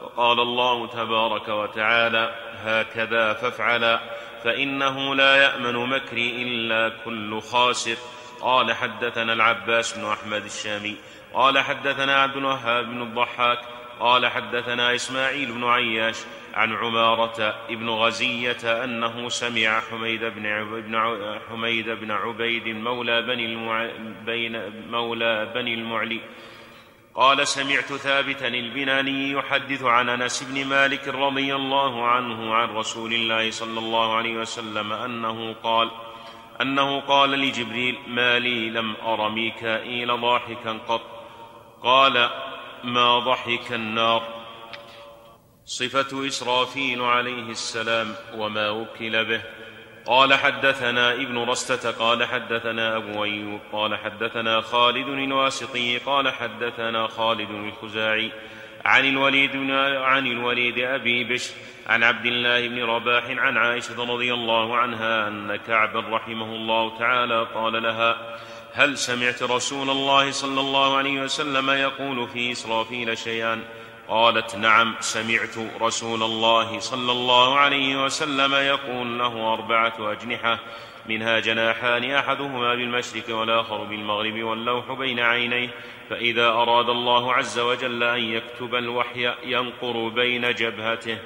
فقال 0.00 0.40
الله 0.40 0.86
تبارك 0.86 1.48
وتعالى 1.48 2.34
هكذا 2.64 3.32
فافعلا. 3.32 4.00
فإنه 4.44 5.14
لا 5.14 5.36
يأمن 5.36 5.74
مكري 5.74 6.42
إلا 6.42 6.92
كل 7.04 7.40
خاسر. 7.40 7.96
قال 8.40 8.72
حدثنا 8.72 9.32
العباس 9.32 9.98
بن 9.98 10.04
أحمد 10.04 10.44
الشامي. 10.44 10.96
قال 11.34 11.58
حدثنا 11.58 12.22
عبد 12.22 12.36
الوهاب 12.36 12.84
بن 12.84 13.02
الضحاك. 13.02 13.58
قال 14.00 14.26
حدثنا 14.26 14.94
إسماعيل 14.94 15.52
بن 15.52 15.64
عياش. 15.64 16.16
عن 16.54 16.72
عمارة 16.72 17.66
بن 17.68 17.88
غزية 17.88 18.84
أنه 18.84 19.28
سمع 19.28 19.80
حميد 19.80 20.24
بن 20.24 20.46
حميد 21.50 21.88
بن 21.90 22.10
عبيد 22.10 22.68
مولى 22.68 23.22
بني 23.22 23.46
المع... 23.46 23.90
بين 24.26 24.86
مولى 24.90 25.52
بني 25.54 25.74
المعلي. 25.74 26.20
قال 27.14 27.48
سمعت 27.48 27.92
ثابتا 27.92 28.48
البناني 28.48 29.30
يحدث 29.30 29.82
عن 29.82 30.08
أنس 30.08 30.42
بن 30.42 30.64
مالك 30.66 31.08
رضي 31.08 31.54
الله 31.54 32.06
عنه 32.06 32.54
عن 32.54 32.68
رسول 32.68 33.12
الله 33.12 33.50
صلى 33.50 33.78
الله 33.78 34.16
عليه 34.16 34.36
وسلم 34.36 34.92
أنه 34.92 35.54
قال 35.62 35.90
أنه 36.60 37.00
قال 37.00 37.30
لجبريل 37.30 37.98
ما 38.06 38.38
لي 38.38 38.70
لم 38.70 38.94
أر 39.06 39.28
ميكائيل 39.28 40.20
ضاحكا 40.20 40.78
قط. 40.88 41.02
قال 41.82 42.30
ما 42.84 43.18
ضحك 43.18 43.72
النار. 43.72 44.33
صفة 45.66 46.26
إسرافيل 46.26 47.02
عليه 47.02 47.50
السلام 47.50 48.14
وما 48.36 48.70
وكل 48.70 49.24
به. 49.24 49.42
قال 50.06 50.34
حدثنا 50.34 51.12
ابن 51.12 51.38
رستة 51.38 51.90
قال 51.90 52.24
حدثنا 52.24 52.96
أبو 52.96 53.24
أيوب 53.24 53.60
قال 53.72 53.96
حدثنا 53.96 54.60
خالد 54.60 55.08
الواسطي 55.08 55.98
قال 55.98 56.28
حدثنا 56.28 57.06
خالد 57.06 57.50
الخزاعي 57.50 58.30
عن 58.84 59.04
الوليد 59.04 59.56
عن 60.00 60.26
الوليد 60.26 60.78
أبي 60.78 61.24
بشر 61.24 61.54
عن 61.86 62.02
عبد 62.02 62.26
الله 62.26 62.68
بن 62.68 62.82
رباح 62.82 63.24
عن 63.28 63.56
عائشة 63.56 64.14
رضي 64.14 64.34
الله 64.34 64.76
عنها 64.76 65.28
أن 65.28 65.56
كعبا 65.56 66.00
رحمه 66.00 66.54
الله 66.54 66.98
تعالى 66.98 67.46
قال 67.54 67.82
لها 67.82 68.38
هل 68.72 68.98
سمعت 68.98 69.42
رسول 69.42 69.90
الله 69.90 70.30
صلى 70.30 70.60
الله 70.60 70.96
عليه 70.96 71.20
وسلم 71.20 71.70
يقول 71.70 72.28
في 72.28 72.52
إسرافيل 72.52 73.18
شيئا؟ 73.18 73.60
قالت 74.08 74.56
نعم 74.56 74.94
سمعت 75.00 75.58
رسول 75.80 76.22
الله 76.22 76.78
صلى 76.78 77.12
الله 77.12 77.58
عليه 77.58 78.04
وسلم 78.04 78.54
يقول 78.54 79.18
له 79.18 79.52
أربعة 79.52 80.12
أجنحة 80.12 80.58
منها 81.08 81.40
جناحان 81.40 82.10
أحدهما 82.10 82.74
بالمشرق 82.74 83.36
والآخر 83.36 83.84
بالمغرب 83.84 84.42
واللوح 84.42 84.92
بين 84.92 85.20
عينيه 85.20 85.70
فإذا 86.10 86.48
أراد 86.48 86.88
الله 86.88 87.34
عز 87.34 87.58
وجل 87.58 88.02
أن 88.02 88.20
يكتب 88.20 88.74
الوحي 88.74 89.34
ينقر 89.44 90.08
بين 90.08 90.54
جبهته. 90.54 91.18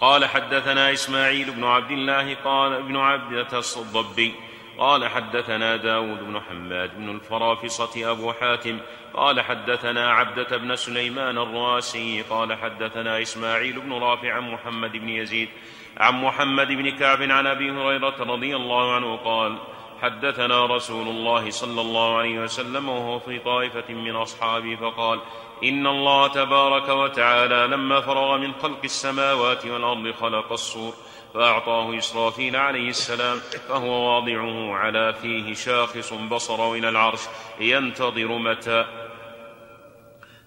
قال 0.00 0.24
حدثنا 0.24 0.92
إسماعيل 0.92 1.50
بن 1.50 1.64
عبد 1.64 1.90
الله 1.90 2.34
قال 2.34 2.72
ابن 2.72 2.96
عبدة 2.96 3.58
الضبي 3.76 4.34
قال 4.78 5.08
حدثنا 5.08 5.76
داود 5.76 6.26
بن 6.26 6.40
حماد 6.40 6.96
بن 6.96 7.10
الفرافصة 7.10 8.10
أبو 8.10 8.32
حاتم 8.32 8.78
قال 9.14 9.40
حدثنا 9.40 10.10
عبدة 10.10 10.56
بن 10.56 10.76
سليمان 10.76 11.38
الرواسي 11.38 12.22
قال 12.22 12.54
حدثنا 12.54 13.22
إسماعيل 13.22 13.80
بن 13.80 13.92
رافع 13.92 14.32
عن 14.32 14.50
محمد 14.50 14.92
بن 14.92 15.08
يزيد 15.08 15.48
عن 15.96 16.22
محمد 16.22 16.68
بن 16.68 16.90
كعب 16.90 17.22
عن 17.22 17.46
أبي 17.46 17.70
هريرة 17.70 18.16
رضي 18.20 18.56
الله 18.56 18.94
عنه 18.94 19.16
قال 19.16 19.58
حدثنا 20.02 20.66
رسول 20.66 21.08
الله 21.08 21.50
صلى 21.50 21.80
الله 21.80 22.16
عليه 22.16 22.38
وسلم 22.38 22.88
وهو 22.88 23.18
في 23.18 23.38
طائفة 23.38 23.94
من 23.94 24.16
أصحابه 24.16 24.76
فقال 24.76 25.20
إن 25.64 25.86
الله 25.86 26.28
تبارك 26.28 26.88
وتعالى 26.88 27.66
لما 27.66 28.00
فرغ 28.00 28.36
من 28.38 28.52
خلق 28.62 28.80
السماوات 28.84 29.66
والأرض 29.66 30.10
خلق 30.20 30.52
الصور 30.52 30.94
فأعطاه 31.34 31.98
إسرافيل 31.98 32.56
عليه 32.56 32.88
السلام 32.88 33.38
فهو 33.68 34.14
واضعه 34.14 34.74
على 34.74 35.14
فيه 35.22 35.54
شاخص 35.54 36.12
بصره 36.12 36.74
إلى 36.74 36.88
العرش 36.88 37.20
ينتظر 37.60 38.38
متى؟ 38.38 38.84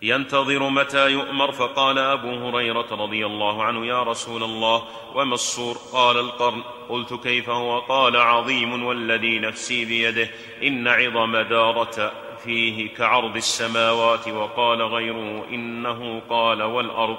ينتظر 0.02 0.70
متى 0.70 1.12
يؤمر؟ 1.12 1.52
فقال 1.52 1.98
أبو 1.98 2.30
هريرة 2.30 2.88
رضي 2.92 3.26
الله 3.26 3.64
عنه 3.64 3.86
يا 3.86 4.04
رسول 4.04 4.44
الله 4.44 4.84
وما 5.16 5.34
الصور 5.34 5.78
قال 5.94 6.18
القرن. 6.18 6.62
قلت 6.90 7.14
كيف 7.14 7.50
هو؟ 7.50 7.80
قال 7.80 8.18
عظيم 8.18 8.84
والذي 8.84 9.40
نفسي 9.40 9.86
بيده 9.86 10.30
إن 10.64 10.88
عظم 10.88 11.38
دارة 11.38 12.12
فيه 12.44 12.90
كعرض 12.96 13.36
السماوات 13.36 14.28
وقال 14.28 14.82
غيره 14.82 15.46
إنه 15.50 16.22
قال 16.30 16.64
والأرض. 16.64 17.18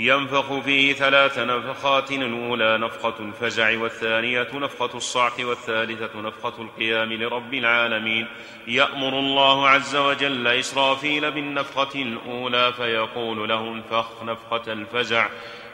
ينفخ 0.00 0.58
فيه 0.58 0.92
ثلاث 0.92 1.38
نفخات 1.38 2.12
الأولى 2.12 2.78
نفخة 2.78 3.14
الفزع 3.20 3.78
والثانية 3.78 4.48
نفخة 4.54 4.96
الصعق 4.96 5.34
والثالثة 5.40 6.20
نفخة 6.20 6.62
القيام 6.62 7.12
لرب 7.12 7.54
العالمين. 7.54 8.26
يأمر 8.66 9.18
الله 9.18 9.68
عز 9.68 9.96
وجل 9.96 10.46
إسرافيل 10.46 11.30
بالنفخة 11.30 12.02
الأولى 12.02 12.72
فيقول 12.72 13.48
له 13.48 13.60
انفخ 13.60 14.22
نفخة 14.22 14.72
الفزع 14.72 15.28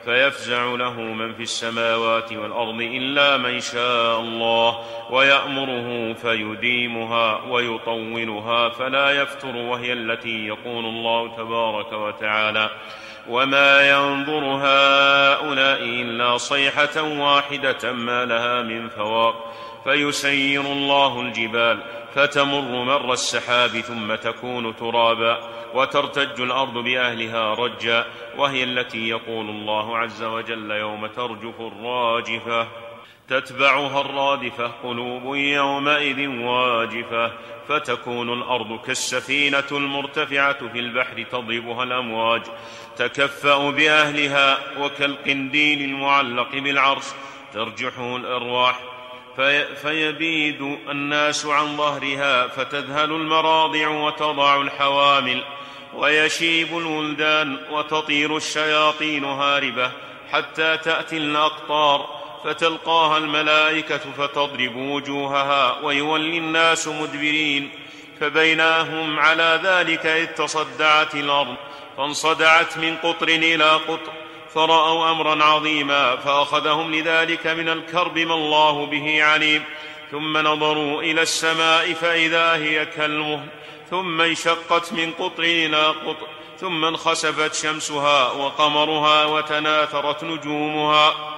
فيفزع 0.04 0.64
له 0.64 1.00
من 1.00 1.34
في 1.34 1.42
السماوات 1.42 2.32
والأرض 2.32 2.80
إلا 2.80 3.36
من 3.36 3.60
شاء 3.60 4.20
الله 4.20 4.78
ويأمره 5.10 6.12
فيديمها 6.12 7.40
ويطولها 7.48 8.68
فلا 8.68 9.10
يفتر 9.10 9.56
وهي 9.56 9.92
التي 9.92 10.46
يقول 10.46 10.84
الله 10.84 11.36
تبارك 11.36 11.92
وتعالى. 11.92 12.70
وما 13.28 13.90
ينظر 13.90 14.44
هؤلاء 14.44 15.82
الا 15.82 16.36
صيحه 16.36 17.02
واحدة 17.02 17.92
ما 17.92 18.24
لها 18.24 18.62
من 18.62 18.88
فواق. 18.88 19.54
فيسير 19.84 20.60
الله 20.60 21.20
الجبال 21.20 21.82
فتمر 22.14 22.84
مر 22.84 23.12
السحاب 23.12 23.70
ثم 23.70 24.14
تكون 24.14 24.76
ترابا 24.76 25.38
وترتج 25.74 26.40
الأرض 26.40 26.74
باهلها 26.74 27.54
رجا 27.54 28.04
وهي 28.36 28.64
التي 28.64 29.08
يقول 29.08 29.50
الله 29.50 29.98
عز 29.98 30.22
وجل 30.22 30.70
يوم 30.70 31.06
ترجف 31.06 31.60
الراجفه. 31.60 32.83
تتبعها 33.28 34.00
الرادفة 34.00 34.66
قلوب 34.66 35.36
يومئذ 35.36 36.28
واجفة 36.28 37.32
فتكون 37.68 38.32
الأرض 38.32 38.80
كالسفينة 38.86 39.64
المرتفعة 39.72 40.68
في 40.68 40.78
البحر 40.78 41.22
تضربها 41.32 41.82
الأمواج 41.82 42.42
تكفأ 42.96 43.70
بأهلها 43.70 44.58
وكالقنديل 44.78 45.80
المعلق 45.82 46.50
بالعرش 46.52 47.04
ترجحه 47.54 48.16
الأرواح 48.16 48.80
في 49.36 49.76
فيبيد 49.76 50.78
الناس 50.90 51.46
عن 51.46 51.76
ظهرها 51.76 52.48
فتذهل 52.48 53.12
المراضع 53.12 53.88
وتضع 53.88 54.60
الحوامل 54.60 55.44
ويشيب 55.94 56.78
الولدان 56.78 57.58
وتطير 57.70 58.36
الشياطين 58.36 59.24
هاربة 59.24 59.90
حتى 60.32 60.76
تأتي 60.76 61.16
الأقطار 61.16 62.23
فتلقاها 62.44 63.18
الملائكة 63.18 64.00
فتضرب 64.18 64.76
وجوهها 64.76 65.78
ويولي 65.82 66.38
الناس 66.38 66.88
مدبرين 66.88 67.70
فبيناهم 68.20 69.20
على 69.20 69.60
ذلك 69.64 70.06
إذ 70.06 70.26
تصدعت 70.26 71.14
الأرض 71.14 71.54
فانصدعت 71.96 72.78
من 72.78 72.96
قطر 72.96 73.28
إلى 73.28 73.70
قطر 73.70 74.12
فرأوا 74.54 75.10
أمرا 75.10 75.44
عظيما 75.44 76.16
فأخذهم 76.16 76.94
لذلك 76.94 77.46
من 77.46 77.68
الكرب 77.68 78.18
ما 78.18 78.34
الله 78.34 78.86
به 78.86 79.24
عليم 79.24 79.64
ثم 80.10 80.38
نظروا 80.38 81.02
إلى 81.02 81.22
السماء 81.22 81.92
فإذا 81.92 82.54
هي 82.54 82.86
كالمهل 82.86 83.48
ثم 83.90 84.20
انشقت 84.20 84.92
من 84.92 85.12
قطر 85.12 85.42
إلى 85.42 85.86
قطر 85.86 86.26
ثم 86.60 86.84
انخسفت 86.84 87.54
شمسها 87.54 88.32
وقمرها 88.32 89.24
وتناثرت 89.24 90.24
نجومها. 90.24 91.34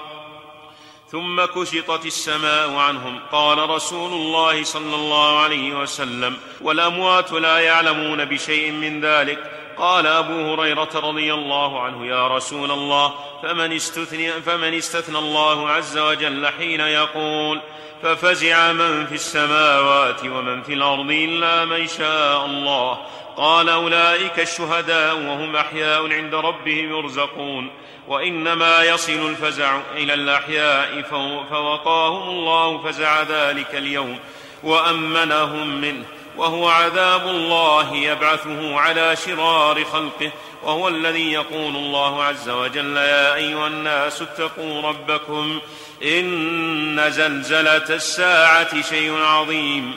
ثم 1.11 1.45
كشطت 1.45 2.07
السماء 2.07 2.75
عنهم. 2.75 3.21
قال 3.33 3.71
رسول 3.71 4.13
الله 4.13 4.65
صلى 4.65 4.95
الله 4.95 5.39
عليه 5.39 5.79
وسلم 5.81 6.37
والأموات 6.61 7.33
لا 7.33 7.59
يعلمون 7.59 8.25
بشيء 8.25 8.73
من 8.73 9.01
ذلك. 9.01 9.53
قال 9.79 10.07
أبو 10.07 10.53
هريرة 10.53 10.89
رضي 10.95 11.35
الله 11.35 11.83
عنه 11.83 12.07
يا 12.07 12.29
رسول 12.29 12.71
الله 12.71 13.15
فمن 13.43 13.73
استثني 13.73 14.33
فمن 14.33 14.75
استثنى 14.75 15.19
الله 15.19 15.71
عز 15.71 15.99
وجل 15.99 16.47
حين 16.47 16.81
يقول 16.81 17.61
ففزع 18.03 18.73
من 18.73 19.07
في 19.07 19.15
السماوات 19.15 20.25
ومن 20.25 20.63
في 20.63 20.73
الأرض 20.73 21.11
إلا 21.11 21.65
من 21.65 21.87
شاء 21.87 22.47
الله. 22.47 22.99
قال 23.37 23.69
أولئك 23.69 24.41
الشهداء 24.41 25.17
وهم 25.17 25.57
أحياء 25.57 26.13
عند 26.13 26.35
ربهم 26.35 26.91
يرزقون. 26.97 27.71
وإنما 28.09 28.85
يصل 28.85 29.29
الفزع 29.29 29.81
إلى 29.95 30.15
الأحياء 30.15 31.03
فوقاهم 31.51 32.29
الله 32.29 32.79
فزع 32.79 33.23
ذلك 33.23 33.75
اليوم 33.75 34.19
وأمنهم 34.63 35.81
منه. 35.81 36.05
وهو 36.37 36.69
عذاب 36.69 37.29
الله 37.29 37.97
يبعثه 37.97 38.79
على 38.81 39.17
شرار 39.17 39.85
خلقه 39.85 40.31
وهو 40.63 40.89
الذي 40.89 41.33
يقول 41.33 41.77
الله 41.77 42.25
عز 42.25 42.49
وجل 42.49 42.97
يا 42.97 43.35
أيها 43.35 43.67
الناس 43.67 44.23
اتقوا 44.23 44.83
ربكم 44.83 45.61
إن 46.05 47.11
زلزلة 47.11 47.95
الساعة 47.95 48.83
شيء 48.83 49.17
عظيم 49.23 49.97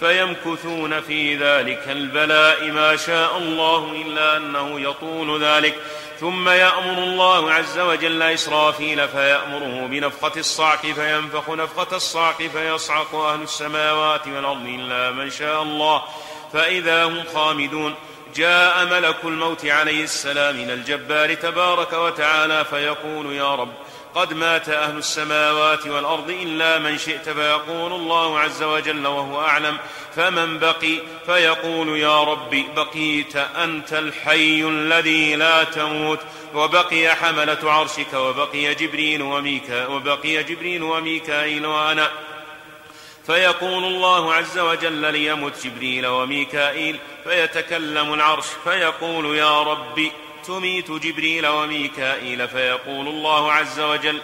فيمكثون 0.00 1.00
في 1.00 1.36
ذلك 1.36 1.82
البلاء 1.88 2.70
ما 2.70 2.96
شاء 2.96 3.38
الله 3.38 3.92
إلا 4.06 4.36
أنه 4.36 4.80
يطول 4.80 5.42
ذلك. 5.42 5.74
ثم 6.20 6.48
يأمر 6.48 6.98
الله 6.98 7.52
عز 7.52 7.78
وجل 7.78 8.22
إسرافيل 8.22 9.08
فيأمره 9.08 9.86
بنفخة 9.86 10.32
الصعق 10.36 10.80
فينفخ 10.86 11.50
نفخة 11.50 11.96
الصعق 11.96 12.42
فيصعق 12.42 13.14
أهل 13.14 13.42
السماوات 13.42 14.26
والأرض 14.28 14.66
إلا 14.66 15.10
من 15.10 15.30
شاء 15.30 15.62
الله. 15.62 16.02
فإذا 16.52 17.04
هم 17.04 17.24
خامدون 17.34 17.94
جاء 18.36 18.84
ملك 18.84 19.24
الموت 19.24 19.66
عليه 19.66 20.04
السلام 20.04 20.56
من 20.56 20.70
الجبار 20.70 21.34
تبارك 21.34 21.92
وتعالى 21.92 22.64
فيقول 22.64 23.32
يا 23.32 23.54
رب 23.54 23.72
قد 24.14 24.34
مات 24.34 24.68
أهل 24.68 24.96
السماوات 24.96 25.86
والأرض 25.86 26.30
إلا 26.30 26.78
من 26.78 26.98
شئت 26.98 27.28
فيقول 27.28 27.92
الله 27.92 28.38
عز 28.40 28.62
وجل 28.62 29.06
وهو 29.06 29.40
أعلم. 29.40 29.78
فمن 30.16 30.58
بقي 30.58 30.98
فيقول 31.26 31.98
يا 31.98 32.24
رب 32.24 32.64
بقيت 32.76 33.36
أنت 33.36 33.92
الحي 33.92 34.64
الذي 34.64 35.36
لا 35.36 35.64
تموت. 35.64 36.20
وبقي 36.54 37.14
حملة 37.14 37.72
عرشك 37.72 38.14
وبقي 38.14 38.74
جبريل 38.74 39.22
وميكا 39.22 39.86
وبقي 39.86 40.42
جبريل 40.42 40.82
وميكائيل 40.82 41.66
وأنا. 41.66 42.10
فيقول 43.26 43.84
الله 43.84 44.34
عز 44.34 44.58
وجل 44.58 45.12
ليمت 45.12 45.66
جبريل 45.66 46.06
وميكائيل 46.06 46.98
فيتكلم 47.24 48.14
العرش 48.14 48.46
فيقول 48.64 49.36
يا 49.36 49.62
رب 49.62 50.10
تميت 50.46 50.90
جبريل 50.90 51.46
وميكائيل 51.46 52.48
فيقول 52.48 53.08
الله 53.08 53.52
عز 53.52 53.80
وجل 53.80 54.20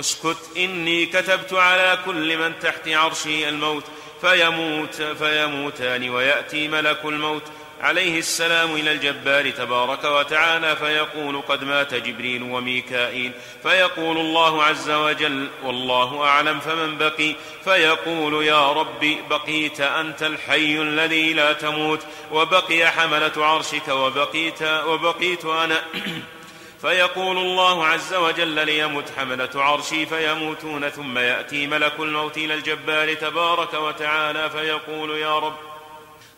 اسكت 0.00 0.50
إني 0.56 1.06
كتبت 1.06 1.52
على 1.52 1.98
كل 2.04 2.38
من 2.38 2.58
تحت 2.60 2.88
عرشي 2.88 3.48
الموت 3.48 3.84
فيموت 4.20 5.02
فيموتان 5.02 6.10
ويأتي 6.10 6.68
ملك 6.68 7.04
الموت 7.04 7.42
عليه 7.80 8.18
السلام 8.18 8.74
إلى 8.74 8.92
الجبار 8.92 9.50
تبارك 9.50 10.04
وتعالى 10.04 10.76
فيقول 10.76 11.40
قد 11.40 11.64
مات 11.64 11.94
جبريل 11.94 12.42
وميكائيل 12.42 13.32
فيقول 13.62 14.18
الله 14.18 14.62
عز 14.62 14.90
وجل 14.90 15.48
والله 15.64 16.24
أعلم 16.24 16.60
فمن 16.60 16.98
بقي 16.98 17.34
فيقول 17.64 18.44
يا 18.44 18.72
رب 18.72 19.16
بقيت 19.30 19.80
أنت 19.80 20.22
الحي 20.22 20.78
الذي 20.78 21.32
لا 21.32 21.52
تموت 21.52 22.00
وبقي 22.32 22.90
حملة 22.90 23.32
عرشك 23.36 23.88
وبقيت 23.88 24.62
وبقيت 24.62 25.44
أنا 25.44 25.84
فيقول 26.82 27.38
الله 27.38 27.86
عز 27.86 28.14
وجل 28.14 28.66
ليمت 28.66 29.04
حملة 29.16 29.50
عرشي 29.54 30.06
فيموتون 30.06 30.88
ثم 30.88 31.18
يأتي 31.18 31.66
ملك 31.66 31.92
الموت 32.00 32.36
إلى 32.36 32.54
الجبار 32.54 33.14
تبارك 33.14 33.74
وتعالى 33.74 34.50
فيقول 34.50 35.10
يا 35.10 35.38
رب 35.38 35.67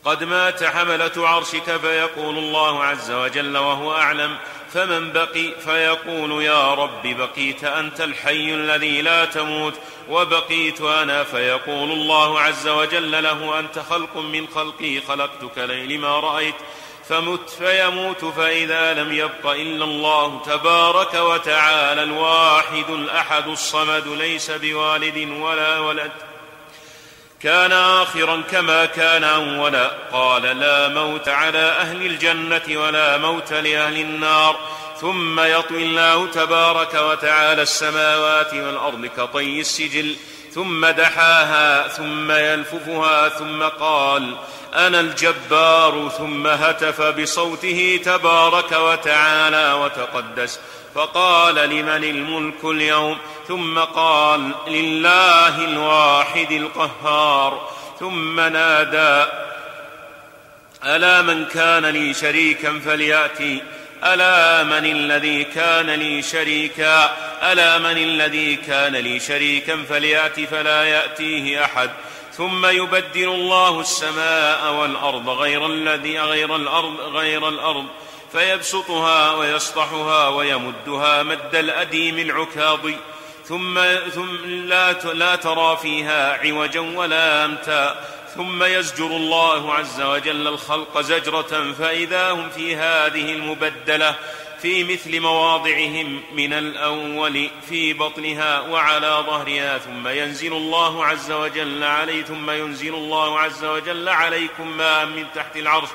قد 0.04 0.24
مات 0.24 0.64
حملة 0.64 1.28
عرشك 1.28 1.76
فيقول 1.76 2.38
الله 2.38 2.84
عز 2.84 3.10
وجل 3.10 3.56
وهو 3.56 3.94
أعلم 3.96 4.36
فمن 4.72 5.12
بقي 5.12 5.50
فيقول 5.64 6.42
يا 6.42 6.74
رب 6.74 7.02
بقيت 7.02 7.64
أنت 7.64 8.00
الحي 8.00 8.54
الذي 8.54 9.02
لا 9.02 9.24
تموت 9.24 9.74
وبقيت 10.10 10.80
أنا 10.80 11.24
فيقول 11.24 11.92
الله 11.92 12.40
عز 12.40 12.68
وجل 12.68 13.22
له 13.22 13.58
أنت 13.58 13.78
خلق 13.78 14.16
من 14.16 14.46
خلقي 14.54 15.00
خلقتك 15.00 15.58
لما 15.58 16.20
رأيت 16.20 16.54
فمت 17.08 17.50
فيموت 17.50 18.24
فإذا 18.24 18.94
لم 18.94 19.12
يبق 19.12 19.46
إلا 19.46 19.84
الله 19.84 20.42
تبارك 20.46 21.14
وتعالى 21.14 22.02
الواحد 22.02 22.90
الأحد 22.90 23.48
الصمد 23.48 24.08
ليس 24.08 24.50
بوالد 24.50 25.30
ولا 25.30 25.78
ولد. 25.78 26.12
كان 27.42 27.72
آخرا 27.72 28.42
كما 28.50 28.86
كان 28.86 29.24
أولا 29.24 29.90
قال 30.12 30.42
لا 30.42 30.88
موت 30.88 31.28
على 31.28 31.58
أهل 31.58 32.06
الجنة 32.06 32.62
ولا 32.68 33.18
موت 33.18 33.52
لأهل 33.52 34.00
النار. 34.00 34.56
ثم 35.00 35.40
يطوي 35.40 35.82
الله 35.82 36.26
تبارك 36.26 36.94
وتعالى 36.94 37.62
السماوات 37.62 38.54
والأرض 38.54 39.06
كطي 39.16 39.60
السجل. 39.60 40.16
ثم 40.54 40.86
دحاها 40.86 41.88
ثم 41.88 42.30
يلففها 42.30 43.28
ثم 43.28 43.62
قال 43.62 44.36
أنا 44.74 45.00
الجبار. 45.00 46.12
ثم 46.18 46.46
هتف 46.46 47.02
بصوته 47.02 48.00
تبارك 48.04 48.72
وتعالى 48.72 49.72
وتقدس. 49.72 50.60
فقال 50.94 51.54
لمن 51.54 52.04
الملك 52.04 52.64
اليوم؟ 52.64 53.18
ثم 53.48 53.78
قال 53.78 54.50
لله 54.68 55.64
الواحد 55.64 56.52
القهار. 56.52 57.70
ثم 58.00 58.40
نادى 58.40 59.30
ألا 60.84 61.22
من 61.22 61.44
كان 61.44 61.86
لي 61.86 62.14
شريكا 62.14 62.80
فليأتي؟ 62.84 63.62
ألا 64.04 64.62
من 64.62 64.86
الذي 64.86 65.44
كان 65.44 65.90
لي 65.90 66.22
شريكا؟ 66.22 67.16
ألا 67.52 67.78
من 67.78 67.98
الذي 67.98 68.56
كان 68.56 68.96
لي 68.96 69.20
شريكا 69.20 69.84
فليات 69.88 70.40
فلا 70.40 70.84
يأتيه 70.84 71.64
أحد. 71.64 71.90
ثم 72.32 72.66
يبدل 72.66 73.28
الله 73.28 73.80
السماء 73.80 74.72
والأرض 74.72 75.28
غير 75.28 75.66
الذي 75.66 76.18
غير 76.18 76.56
الأرض 76.56 77.00
غير 77.00 77.48
الأرض. 77.48 77.86
فيبسطها 78.32 79.32
ويسطحها 79.32 80.28
ويمدها 80.28 81.22
مد 81.22 81.54
الأديم 81.54 82.18
العكاض 82.18 82.80
ثم, 83.44 83.80
ثم 84.14 84.46
لا, 84.46 84.92
لا 84.92 85.36
ترى 85.36 85.76
فيها 85.76 86.38
عوجا 86.46 86.80
ولا 86.80 87.44
أمتا. 87.44 88.04
ثم 88.36 88.62
يزجر 88.62 89.06
الله 89.06 89.74
عز 89.74 90.00
وجل 90.00 90.48
الخلق 90.48 91.00
زجرة 91.00 91.72
فإذا 91.78 92.30
هم 92.30 92.50
في 92.50 92.76
هذه 92.76 93.32
المبدلة 93.32 94.14
في 94.62 94.84
مثل 94.84 95.20
مواضعهم 95.20 96.22
من 96.32 96.52
الأول 96.52 97.50
في 97.68 97.92
بطنها 97.92 98.60
وعلى 98.60 99.24
ظهرها. 99.26 99.78
ثم 99.78 100.08
ينزل 100.08 100.52
الله 100.52 101.06
عز 101.06 101.32
وجل 101.32 101.84
عليه 101.84 102.22
ثم 102.22 102.50
ينزل 102.50 102.94
الله 102.94 103.40
عز 103.40 103.64
وجل 103.64 104.08
عليكم 104.08 104.76
ماء 104.76 105.06
من 105.06 105.26
تحت 105.34 105.56
العرش. 105.56 105.88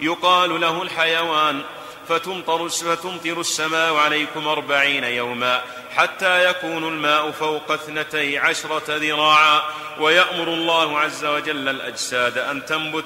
يقال 0.00 0.60
له 0.60 0.82
الحيوان 0.82 1.62
فتمطر, 2.10 2.68
فتمطر 2.68 3.40
السماء 3.40 3.94
عليكم 3.94 4.48
أربعين 4.48 5.04
يوما 5.04 5.62
حتى 5.96 6.50
يكون 6.50 6.88
الماء 6.88 7.30
فوق 7.30 7.72
اثنتي 7.72 8.38
عشرة 8.38 8.82
ذراعا. 8.88 9.62
ويأمر 9.98 10.48
الله 10.48 10.98
عز 10.98 11.24
وجل 11.24 11.68
الأجساد 11.68 12.38
أن 12.38 12.66
تنبت 12.66 13.04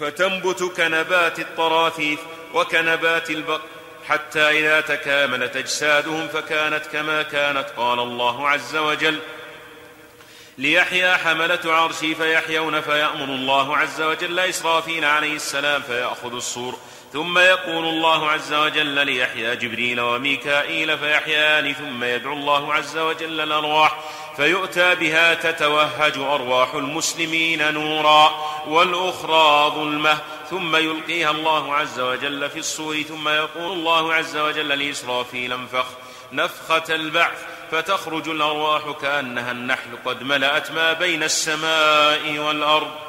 فتنبت 0.00 0.62
كنبات 0.62 1.38
الطراثيث 1.38 2.18
وكنبات 2.54 3.30
البقر 3.30 3.66
حتى 4.08 4.40
إذا 4.40 4.80
تكاملت 4.80 5.56
أجسادهم 5.56 6.28
فكانت 6.28 6.86
كما 6.86 7.22
كانت. 7.22 7.66
قال 7.76 7.98
الله 7.98 8.48
عز 8.48 8.76
وجل 8.76 9.18
ليحيا 10.58 11.16
حملة 11.16 11.60
عرشي 11.64 12.14
فيحيون 12.14 12.80
فيأمر 12.80 13.24
الله 13.24 13.76
عز 13.76 14.00
وجل 14.02 14.38
إسرافيل 14.38 15.04
عليه 15.04 15.34
السلام 15.34 15.82
فيأخذ 15.82 16.34
الصور. 16.34 16.78
ثم 17.12 17.38
يقول 17.38 17.84
الله 17.84 18.30
عز 18.30 18.54
وجل 18.54 19.06
ليحيى 19.06 19.56
جبريل 19.56 20.00
وميكائيل 20.00 20.98
فيحيان 20.98 21.72
ثم 21.72 22.04
يدعو 22.04 22.32
الله 22.32 22.74
عز 22.74 22.98
وجل 22.98 23.40
الأرواح 23.40 23.98
فيؤتى 24.36 24.94
بها 24.94 25.34
تتوهج 25.34 26.18
أرواح 26.18 26.74
المسلمين 26.74 27.74
نورا 27.74 28.34
والأخرى 28.66 29.70
ظلمة 29.74 30.18
ثم 30.50 30.76
يلقيها 30.76 31.30
الله 31.30 31.74
عز 31.74 32.00
وجل 32.00 32.50
في 32.50 32.58
الصور 32.58 33.02
ثم 33.02 33.28
يقول 33.28 33.72
الله 33.72 34.14
عز 34.14 34.36
وجل 34.36 34.68
لإسرافيل 34.68 35.52
انفخ 35.52 35.86
نفخة 36.32 36.94
البعث 36.94 37.38
فتخرج 37.70 38.28
الأرواح 38.28 38.82
كأنها 39.02 39.50
النحل 39.50 39.98
قد 40.04 40.22
ملأت 40.22 40.70
ما 40.70 40.92
بين 40.92 41.22
السماء 41.22 42.38
والأرض. 42.38 43.07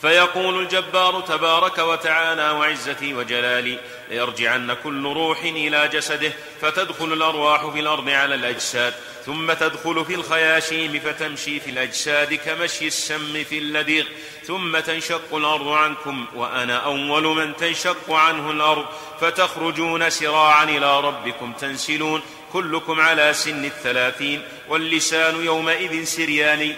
فيقول 0.00 0.62
الجبار 0.62 1.20
تبارك 1.20 1.78
وتعالى 1.78 2.50
وعزتي 2.50 3.14
وجلالي 3.14 3.78
ليرجعن 4.10 4.76
كل 4.84 5.04
روح 5.04 5.42
إلى 5.42 5.88
جسده 5.88 6.32
فتدخل 6.60 7.12
الأرواح 7.12 7.66
في 7.66 7.80
الأرض 7.80 8.08
على 8.08 8.34
الأجساد 8.34 8.94
ثم 9.26 9.52
تدخل 9.52 10.04
في 10.04 10.14
الخياشيم 10.14 11.00
فتمشي 11.00 11.60
في 11.60 11.70
الأجساد 11.70 12.34
كمشي 12.34 12.86
السم 12.86 13.44
في 13.44 13.58
اللديغ 13.58 14.04
ثم 14.46 14.78
تنشق 14.78 15.34
الأرض 15.34 15.68
عنكم 15.68 16.26
وأنا 16.34 16.76
أول 16.76 17.22
من 17.22 17.56
تنشق 17.56 18.12
عنه 18.12 18.50
الأرض 18.50 18.86
فتخرجون 19.20 20.10
سراعا 20.10 20.64
إلى 20.64 21.00
ربكم 21.00 21.52
تنسلون 21.52 22.22
كلكم 22.52 23.00
على 23.00 23.34
سن 23.34 23.64
الثلاثين 23.64 24.42
واللسان 24.68 25.44
يومئذ 25.44 26.04
سريان 26.04 26.76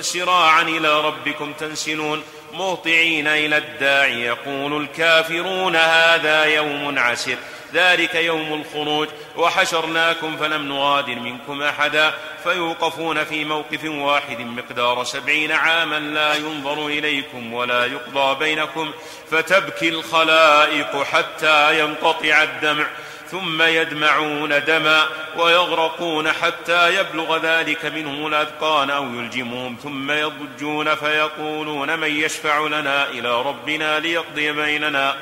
سراعا 0.00 0.62
إلى 0.62 1.00
ربكم 1.00 1.52
تنسلون. 1.52 2.22
مهطعين 2.52 3.26
إلى 3.26 3.56
الداعي 3.56 4.22
يقول 4.22 4.82
الكافرون 4.82 5.76
هذا 5.76 6.44
يوم 6.44 6.98
عسر 6.98 7.36
ذلك 7.74 8.14
يوم 8.14 8.54
الخروج 8.54 9.08
وحشرناكم 9.36 10.36
فلم 10.36 10.68
نغادر 10.68 11.14
منكم 11.14 11.62
أحدا 11.62 12.14
فيوقفون 12.44 13.24
في 13.24 13.44
موقف 13.44 13.84
واحد 13.84 14.40
مقدار 14.40 15.04
سبعين 15.04 15.52
عاما 15.52 15.98
لا 15.98 16.34
ينظر 16.34 16.86
إليكم 16.86 17.52
ولا 17.52 17.84
يقضى 17.86 18.38
بينكم 18.38 18.90
فتبكي 19.30 19.88
الخلائق 19.88 21.02
حتى 21.02 21.80
ينقطع 21.80 22.42
الدمع. 22.42 22.86
ثم 23.30 23.62
يدمعون 23.62 24.64
دما 24.64 25.06
ويغرقون 25.36 26.32
حتى 26.32 27.00
يبلغ 27.00 27.38
ذلك 27.38 27.84
منهم 27.84 28.26
الأذقان 28.26 28.90
أو 28.90 29.04
يلجمهم 29.04 29.76
ثم 29.82 30.10
يضجون 30.10 30.94
فيقولون 30.94 31.98
من 31.98 32.08
يشفع 32.08 32.66
لنا 32.66 33.08
إلى 33.08 33.42
ربنا 33.42 34.00
ليقضي 34.00 34.52
بيننا 34.52 35.16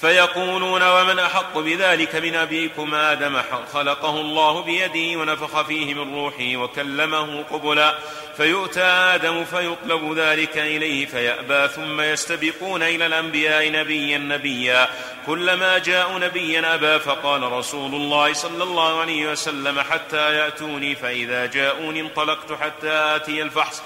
فيقولون 0.00 0.82
ومن 0.82 1.18
أحق 1.18 1.58
بذلك 1.58 2.16
من 2.16 2.34
أبيكم 2.34 2.94
آدم 2.94 3.42
خلقه 3.72 4.20
الله 4.20 4.62
بيده 4.62 5.20
ونفخ 5.20 5.62
فيه 5.62 5.94
من 5.94 6.14
روحه 6.14 6.56
وكلمه 6.56 7.42
قبلا. 7.42 7.94
فيؤتى 8.36 8.82
آدم 8.82 9.44
فيطلب 9.44 10.18
ذلك 10.18 10.58
إليه 10.58 11.06
فيأبى 11.06 11.68
ثم 11.68 12.00
يستبقون 12.00 12.82
إلى 12.82 13.06
الأنبياء 13.06 13.70
نبيا 13.70 14.18
نبيا. 14.18 14.88
كلما 15.26 15.78
جاءوا 15.78 16.18
نبيا 16.18 16.74
أبى 16.74 16.98
فقال 16.98 17.52
رسول 17.52 17.94
الله 17.94 18.32
صلى 18.32 18.62
الله 18.64 19.00
عليه 19.00 19.30
وسلم 19.32 19.80
حتى 19.80 20.34
يأتوني 20.34 20.94
فإذا 20.94 21.46
جاءوني 21.46 22.00
انطلقت 22.00 22.52
حتى 22.52 22.90
آتي 22.90 23.42
الفحص. 23.42 23.82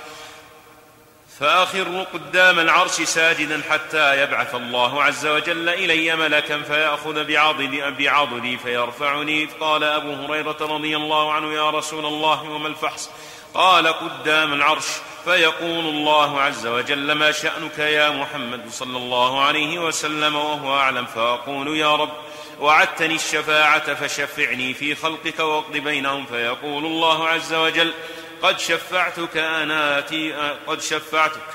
فأخر 1.41 2.07
قدام 2.14 2.59
العرش 2.59 2.91
ساجدا 2.91 3.62
حتى 3.70 4.22
يبعث 4.22 4.55
الله 4.55 5.03
عز 5.03 5.26
وجل 5.26 5.68
إلي 5.68 6.16
ملكا 6.16 6.62
فيأخذ 6.62 7.24
بعضدي, 7.24 7.91
بعضدي 7.91 8.59
فيرفعني. 8.59 9.49
قال 9.61 9.84
أبو 9.84 10.12
هريرة 10.12 10.57
رضي 10.61 10.97
الله 10.97 11.32
عنه 11.32 11.53
يا 11.53 11.70
رسول 11.70 12.07
الله 12.07 12.43
وما 12.43 12.68
الفحص? 12.68 13.11
قال 13.55 13.86
قدام 13.86 14.53
العرش. 14.53 14.86
فيقول 15.24 15.84
الله 15.86 16.41
عز 16.41 16.66
وجل 16.66 17.12
ما 17.12 17.32
شأنك 17.32 17.78
يا 17.78 18.11
محمد 18.11 18.61
صلى 18.70 18.97
الله 18.97 19.43
عليه 19.43 19.78
وسلم 19.78 20.36
وهو 20.36 20.76
أعلم؟ 20.78 21.07
فأقول 21.07 21.76
يا 21.76 21.97
رب 21.97 22.12
وعدتني 22.61 23.14
الشفاعة 23.14 23.95
فشفعني 23.95 24.74
في 24.74 24.95
خلقك 24.95 25.38
واقض 25.38 25.76
بينهم. 25.76 26.26
فيقول 26.26 26.84
الله 26.84 27.28
عز 27.28 27.55
وجل 27.55 27.93
قد 28.43 28.59
شفعتك 28.59 29.36
أنا 29.36 29.99
آتي 29.99 30.32
قد 30.66 30.80
شفعتك 30.80 31.47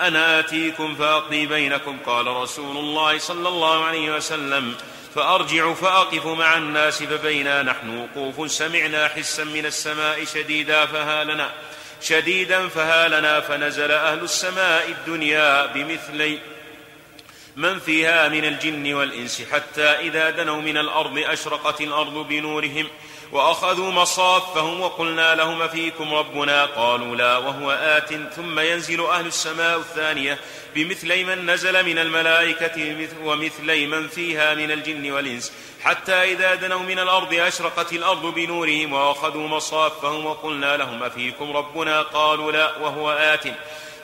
أنا 0.00 0.38
آتيكم 0.38 0.94
فأقضي 0.94 1.46
بينكم. 1.46 1.98
قال 2.06 2.26
رسول 2.26 2.76
الله 2.76 3.18
صلى 3.18 3.48
الله 3.48 3.84
عليه 3.84 4.16
وسلم 4.16 4.74
فأرجع 5.14 5.74
فأقف 5.74 6.26
مع 6.26 6.56
الناس 6.56 7.02
فبينا 7.02 7.62
نحن 7.62 7.98
وقوف 7.98 8.50
سمعنا 8.50 9.08
حسا 9.08 9.44
من 9.44 9.66
السماء 9.66 10.24
شديدا 10.24 10.86
فهالنا 10.86 11.50
شديدا 12.02 12.68
فهالنا 12.68 13.40
فنزل 13.40 13.90
أهل 13.90 14.18
السماء 14.18 14.88
الدنيا 14.88 15.66
بمثلي 15.66 16.38
من 17.56 17.78
فيها 17.78 18.28
من 18.28 18.44
الجن 18.44 18.94
والإنس 18.94 19.42
حتى 19.52 19.82
إذا 19.82 20.30
دنوا 20.30 20.60
من 20.62 20.76
الأرض 20.76 21.18
أشرقت 21.18 21.80
الأرض 21.80 22.28
بنورهم. 22.28 22.88
وأخذوا 23.32 23.90
مصافهم 23.90 24.80
وقلنا 24.80 25.34
لهم 25.34 25.68
فيكم 25.68 26.14
ربنا 26.14 26.64
قالوا 26.64 27.16
لا 27.16 27.38
وهو 27.38 27.70
آت 27.70 28.14
ثم 28.36 28.60
ينزل 28.60 29.06
أهل 29.06 29.26
السماء 29.26 29.78
الثانية 29.78 30.38
بمثلي 30.74 31.24
من 31.24 31.50
نزل 31.50 31.86
من 31.86 31.98
الملائكة 31.98 32.96
ومثلي 33.24 33.86
من 33.86 34.08
فيها 34.08 34.54
من 34.54 34.70
الجن 34.70 35.12
والإنس 35.12 35.52
حتى 35.82 36.12
إذا 36.12 36.54
دنوا 36.54 36.82
من 36.82 36.98
الأرض 36.98 37.34
أشرقت 37.34 37.92
الأرض 37.92 38.26
بنورهم 38.34 38.92
وأخذوا 38.92 39.48
مصافهم 39.48 40.26
وقلنا 40.26 40.76
لهم 40.76 41.02
افيكم 41.02 41.56
ربنا 41.56 42.02
قالوا 42.02 42.52
لا 42.52 42.76
وهو 42.76 43.10
آت 43.10 43.44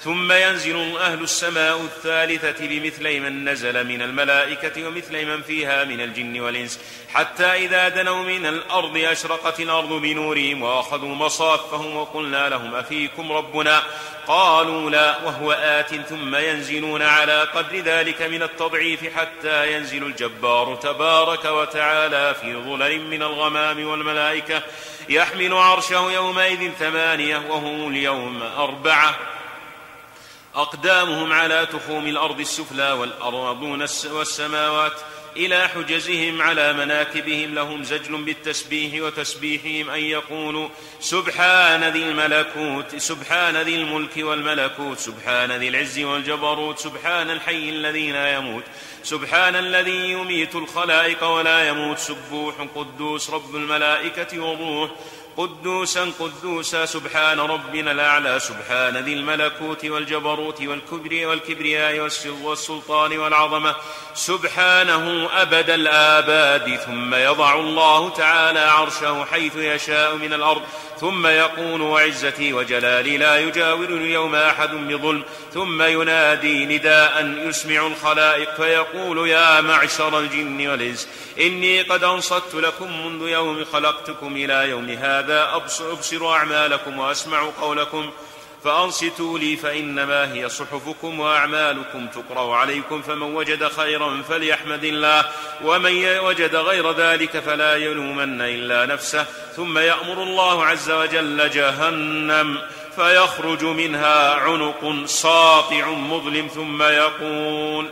ثم 0.01 0.33
ينزل 0.33 0.97
أهل 0.97 1.23
السماء 1.23 1.77
الثالثة 1.77 2.67
بمثل 2.67 3.21
من 3.21 3.49
نزل 3.49 3.87
من 3.87 4.03
الملائكة 4.03 4.87
ومثل 4.87 5.27
من 5.27 5.43
فيها 5.43 5.85
من 5.85 6.01
الجن 6.01 6.41
والإنس. 6.41 6.81
حتى 7.15 7.45
إذا 7.45 7.89
دنوا 7.89 8.23
من 8.23 8.47
الأرض 8.47 8.97
أشرقت 8.97 9.61
الأرض 9.61 9.93
بنورهم 9.93 10.63
وأخذوا 10.63 11.15
مصافهم 11.15 11.97
وقلنا 11.97 12.49
لهم 12.49 12.75
أفيكم 12.75 13.33
ربنا. 13.33 13.83
قالوا 14.27 14.91
لا 14.91 15.25
وهو 15.25 15.53
آت 15.53 15.95
ثم 15.95 16.37
ينزلون 16.37 17.03
على 17.03 17.43
قدر 17.43 17.77
ذلك 17.79 18.23
من 18.23 18.43
التضعيف 18.43 19.17
حتى 19.17 19.73
ينزل 19.73 20.03
الجبار 20.03 20.77
تبارك 20.77 21.45
وتعالى 21.45 22.35
في 22.41 22.57
ظلل 22.57 23.01
من 23.01 23.23
الغمام 23.23 23.87
والملائكة. 23.87 24.63
يحمل 25.09 25.53
عرشه 25.53 26.13
يومئذ 26.13 26.71
ثمانية 26.79 27.37
وهم 27.37 27.89
اليوم 27.89 28.43
أربعة. 28.43 29.17
أقدامهم 30.57 31.33
على 31.33 31.67
تخوم 31.67 32.07
الأرض 32.07 32.41
السفلى 32.41 32.93
والأرضون 32.93 33.87
والسماوات 34.13 34.93
إلى 35.37 35.69
حجزهم 35.69 36.43
على 36.43 36.73
مناكبهم 36.73 37.55
لهم 37.55 37.85
زجل 37.85 38.23
بالتسبيح 38.23 39.03
وتسبيحهم 39.03 39.91
أن 39.91 40.01
يقولوا 40.01 40.69
سبحان 41.01 41.85
ذي 41.85 42.03
الملكوت 42.03 42.97
سبحان 42.97 43.57
ذي 43.57 43.77
الملك 43.77 44.17
والملكوت 44.17 44.99
سبحان 44.99 45.53
ذي 45.53 45.69
العز 45.69 45.99
والجبروت 45.99 46.79
سبحان 46.79 47.31
الحي 47.31 47.69
الذي 47.69 48.13
لا 48.13 48.35
يموت 48.35 48.65
سبحان 49.03 49.57
الذي 49.57 50.13
يميت 50.13 50.55
الخلائق 50.55 51.25
ولا 51.25 51.69
يموت 51.69 51.99
سبوح 51.99 52.55
قدوس 52.75 53.31
رب 53.31 53.57
الملائكة 53.57 54.41
والروح 54.41 54.91
قدوسا 55.37 56.13
قدوسا 56.21 56.85
سبحان 56.85 57.41
ربنا 57.41 57.93
الأعلى 57.93 58.41
سبحان 58.41 58.97
ذي 58.97 59.13
الملكوت 59.13 59.85
والجبروت 59.85 60.63
والكبر 60.63 61.27
والكبرياء 61.27 62.11
والسلطان 62.43 63.19
والعظمة. 63.19 63.75
سبحانه 64.15 65.29
أبد 65.33 65.71
الآباد 65.71 66.77
ثم 66.77 67.15
يضع 67.15 67.55
الله 67.55 68.11
تعالى 68.11 68.61
عرشه 68.61 69.25
حيث 69.25 69.57
يشاء 69.57 70.15
من 70.15 70.33
الأرض. 70.33 70.63
ثم 71.01 71.27
يقول 71.27 71.81
وعزتي 71.81 72.53
وجلالي 72.53 73.19
لا 73.19 73.39
يجاور 73.39 73.85
اليوم 73.85 74.35
أحد 74.35 74.71
بظلم 74.71 75.23
ثم 75.55 75.83
ينادي 75.83 76.65
نداء 76.65 77.35
يسمع 77.47 77.87
الخلائق 77.87 78.55
فيقول 78.55 79.29
يا 79.29 79.61
معشر 79.61 80.19
الجن 80.19 80.69
والإنس 80.69 81.09
إني 81.41 81.83
قد 81.83 82.05
أنصت 82.05 82.55
لكم 82.55 83.07
منذ 83.07 83.29
يوم 83.29 83.65
خلقتكم 83.65 84.37
إلى 84.37 84.71
يوم 84.71 84.91
هذا 84.91 85.51
أبصر 85.93 86.33
أعمالكم 86.33 86.99
وأسمع 86.99 87.51
قولكم. 87.61 88.11
فأنصتوا 88.67 89.39
لي 89.39 89.57
فإنما 89.57 90.33
هي 90.33 90.49
صحفكم 90.49 91.21
وأعمالكم. 91.21 92.07
تقرأ 92.07 92.57
عليكم 92.57 93.03
فمن 93.03 93.23
وجد 93.23 93.69
خيرا 93.69 94.23
فليحمد 94.29 94.85
الله 94.85 95.25
ومن 95.65 96.19
وجد 96.19 96.57
غير 96.57 96.93
ذلك 96.93 97.39
فلا 97.39 97.77
يلومن 97.77 98.41
إلا 98.41 98.87
نفسه. 98.87 99.27
ثم 99.57 99.79
يأمر 99.79 100.23
الله 100.23 100.65
عز 100.65 100.91
وجل 100.91 101.51
جهنم 101.51 102.59
فيخرج 102.97 103.65
منها 103.65 104.35
عنق 104.35 105.07
ساطع 105.07 105.89
مظلم 105.89 106.47
ثم 106.47 106.83
يقول 106.83 107.91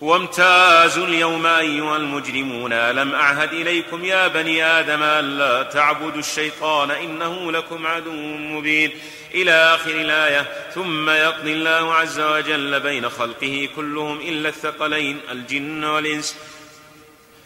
وامتازوا 0.00 1.06
اليوم 1.06 1.46
أيها 1.46 1.96
المجرمون 1.96 2.72
ألم 2.72 3.14
أعهد 3.14 3.52
إليكم 3.52 4.04
يا 4.04 4.28
بني 4.28 4.64
آدم 4.64 5.02
ألا 5.02 5.62
تعبدوا 5.62 6.20
الشيطان 6.20 6.90
إنه 6.90 7.52
لكم 7.52 7.86
عدو 7.86 8.12
مبين؟ 8.36 8.90
إلى 9.34 9.50
آخر 9.50 9.90
الآية 9.90 10.46
ثم 10.74 11.10
يقضي 11.10 11.52
الله 11.52 11.94
عز 11.94 12.20
وجل 12.20 12.80
بين 12.80 13.08
خلقه 13.08 13.68
كلهم 13.76 14.20
إلا 14.20 14.48
الثقلين 14.48 15.20
الجن 15.30 15.84
والإنس. 15.84 16.36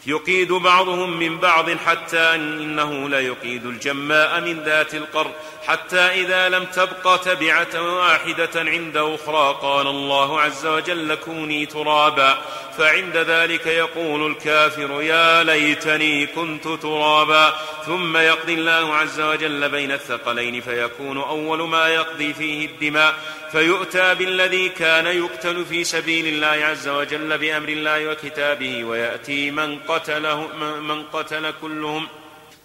يقيد 0.06 0.52
بعضهم 0.52 1.18
من 1.18 1.38
بعض 1.38 1.70
حتى 1.70 2.34
إنه 2.34 3.08
ليقيد 3.08 3.66
الجماء 3.66 4.40
من 4.40 4.62
ذات 4.62 4.94
القر 4.94 5.30
حتى 5.66 6.00
إذا 6.00 6.48
لم 6.48 6.64
تبق 6.64 7.16
تبعة 7.16 7.96
واحدة 7.96 8.50
عند 8.54 8.96
أخرى 8.96 9.58
قال 9.62 9.86
الله 9.86 10.40
عز 10.40 10.66
وجل 10.66 11.14
كوني 11.14 11.66
ترابا 11.66 12.38
فعند 12.78 13.16
ذلك 13.16 13.66
يقول 13.66 14.30
الكافر 14.30 15.02
يا 15.02 15.44
ليتني 15.44 16.26
كنت 16.26 16.68
ترابا. 16.68 17.54
ثم 17.86 18.16
يقضي 18.16 18.54
الله 18.54 18.94
عز 18.94 19.20
وجل 19.20 19.68
بين 19.68 19.92
الثقلين 19.92 20.60
فيكون 20.60 21.18
أول 21.18 21.68
ما 21.68 21.88
يقضي 21.88 22.34
فيه 22.34 22.66
الدماء. 22.66 23.14
فيؤتى 23.52 24.14
بالذي 24.14 24.68
كان 24.68 25.06
يقتل 25.06 25.64
في 25.64 25.84
سبيل 25.84 26.26
الله 26.26 26.66
عز 26.66 26.88
وجل 26.88 27.38
بأمر 27.38 27.68
الله 27.68 28.10
وكتابه 28.10 28.84
ويأتي 28.84 29.50
من 29.50 29.78
قتله 29.92 30.46
من 30.80 31.02
قتل 31.12 31.52
كلهم. 31.62 32.08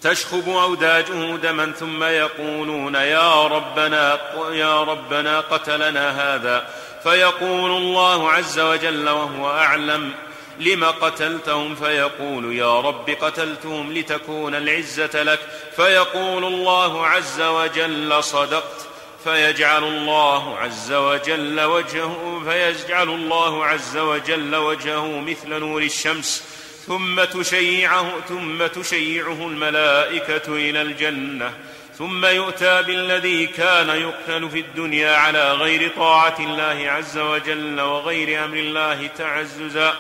تشخب 0.02 0.50
أوداجه 0.50 1.36
دما 1.36 1.72
ثم 1.80 2.04
يقولون 2.04 2.96
يا 2.96 3.48
ربنا 3.48 4.20
يا 4.52 4.84
ربنا 4.84 5.40
قتلنا 5.40 6.36
هذا. 6.36 6.68
فيقول 7.04 7.72
الله 7.72 8.32
عز 8.32 8.60
وجل 8.60 9.10
وهو 9.10 9.52
أعلم 9.52 10.14
لم 10.60 10.86
قتلتهم؟ 10.86 11.76
فيقول 11.76 12.56
يا 12.56 12.80
رب 12.80 13.10
قتلتهم 13.10 13.94
لتكون 13.94 14.56
العزة 14.56 15.24
لك. 15.24 15.40
فيقول 15.76 16.44
الله 16.46 17.08
عز 17.08 17.42
وجل 17.42 18.24
صدقت. 18.24 18.88
فيجعل 19.24 19.84
الله 19.84 20.58
عز 20.58 20.94
وجل 20.94 21.62
وجهه 21.62 22.42
فيجعل 22.46 23.10
الله 23.10 23.66
عز 23.66 23.98
وجل 23.98 24.56
وجهه 24.56 25.20
مثل 25.20 25.50
نور 25.50 25.82
الشمس. 25.82 26.44
ثم 26.88 27.24
تشيعه 27.24 28.22
ثم 28.30 28.68
تشيعه 28.68 29.48
الملائكة 29.48 30.48
إلى 30.48 30.82
الجنة. 30.82 31.54
ثم 31.98 32.26
يؤتى 32.26 32.82
بالذي 32.84 33.48
كان 33.48 33.90
يقتل 33.90 34.50
في 34.50 34.60
الدنيا 34.60 35.16
على 35.16 35.54
غير 35.54 35.92
طاعة 35.98 36.36
الله 36.40 36.92
عز 36.92 37.18
وجل 37.18 37.82
وغير 37.82 38.46
أمر 38.46 38.58
الله 38.58 39.08
تعززا. 39.18 39.96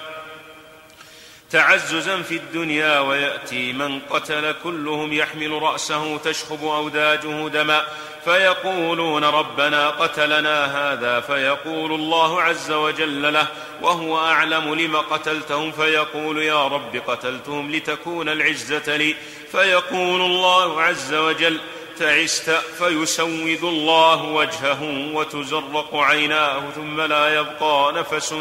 تعززا 1.52 2.22
في 2.22 2.36
الدنيا 2.36 3.00
ويأتي 3.00 3.74
من 3.74 4.00
قتل 4.00 4.56
كلهم 4.64 5.14
يحمل 5.14 5.52
رأسه 5.52 6.18
تشخب 6.18 6.64
أوداجه 6.64 7.48
دما. 7.48 7.86
فيقولون 8.26 9.24
ربنا 9.24 9.90
قتلنا 9.90 10.66
هذا 10.66 11.20
فيقول 11.20 11.92
الله 11.92 12.42
عز 12.42 12.72
وجل 12.72 13.34
له 13.34 13.48
وهو 13.82 14.20
أعلم 14.20 14.76
لم 14.76 14.98
قتلتهم 14.98 15.72
فيقول 15.72 16.38
يا 16.44 16.68
رب 16.68 17.02
قتلتهم 17.08 17.72
لتكون 17.72 18.30
العزة 18.30 18.98
لي 18.98 19.16
فيقول 19.52 20.22
الله 20.22 20.82
عز 20.82 21.14
وجل 21.14 21.60
تعست 22.00 22.50
فيسود 22.78 23.64
الله 23.64 24.24
وجهه 24.24 24.84
وتزرق 25.14 25.96
عيناه 25.96 26.64
ثم 26.76 27.02
لا 27.02 27.36
يبقى 27.36 27.94
نفس 27.94 28.36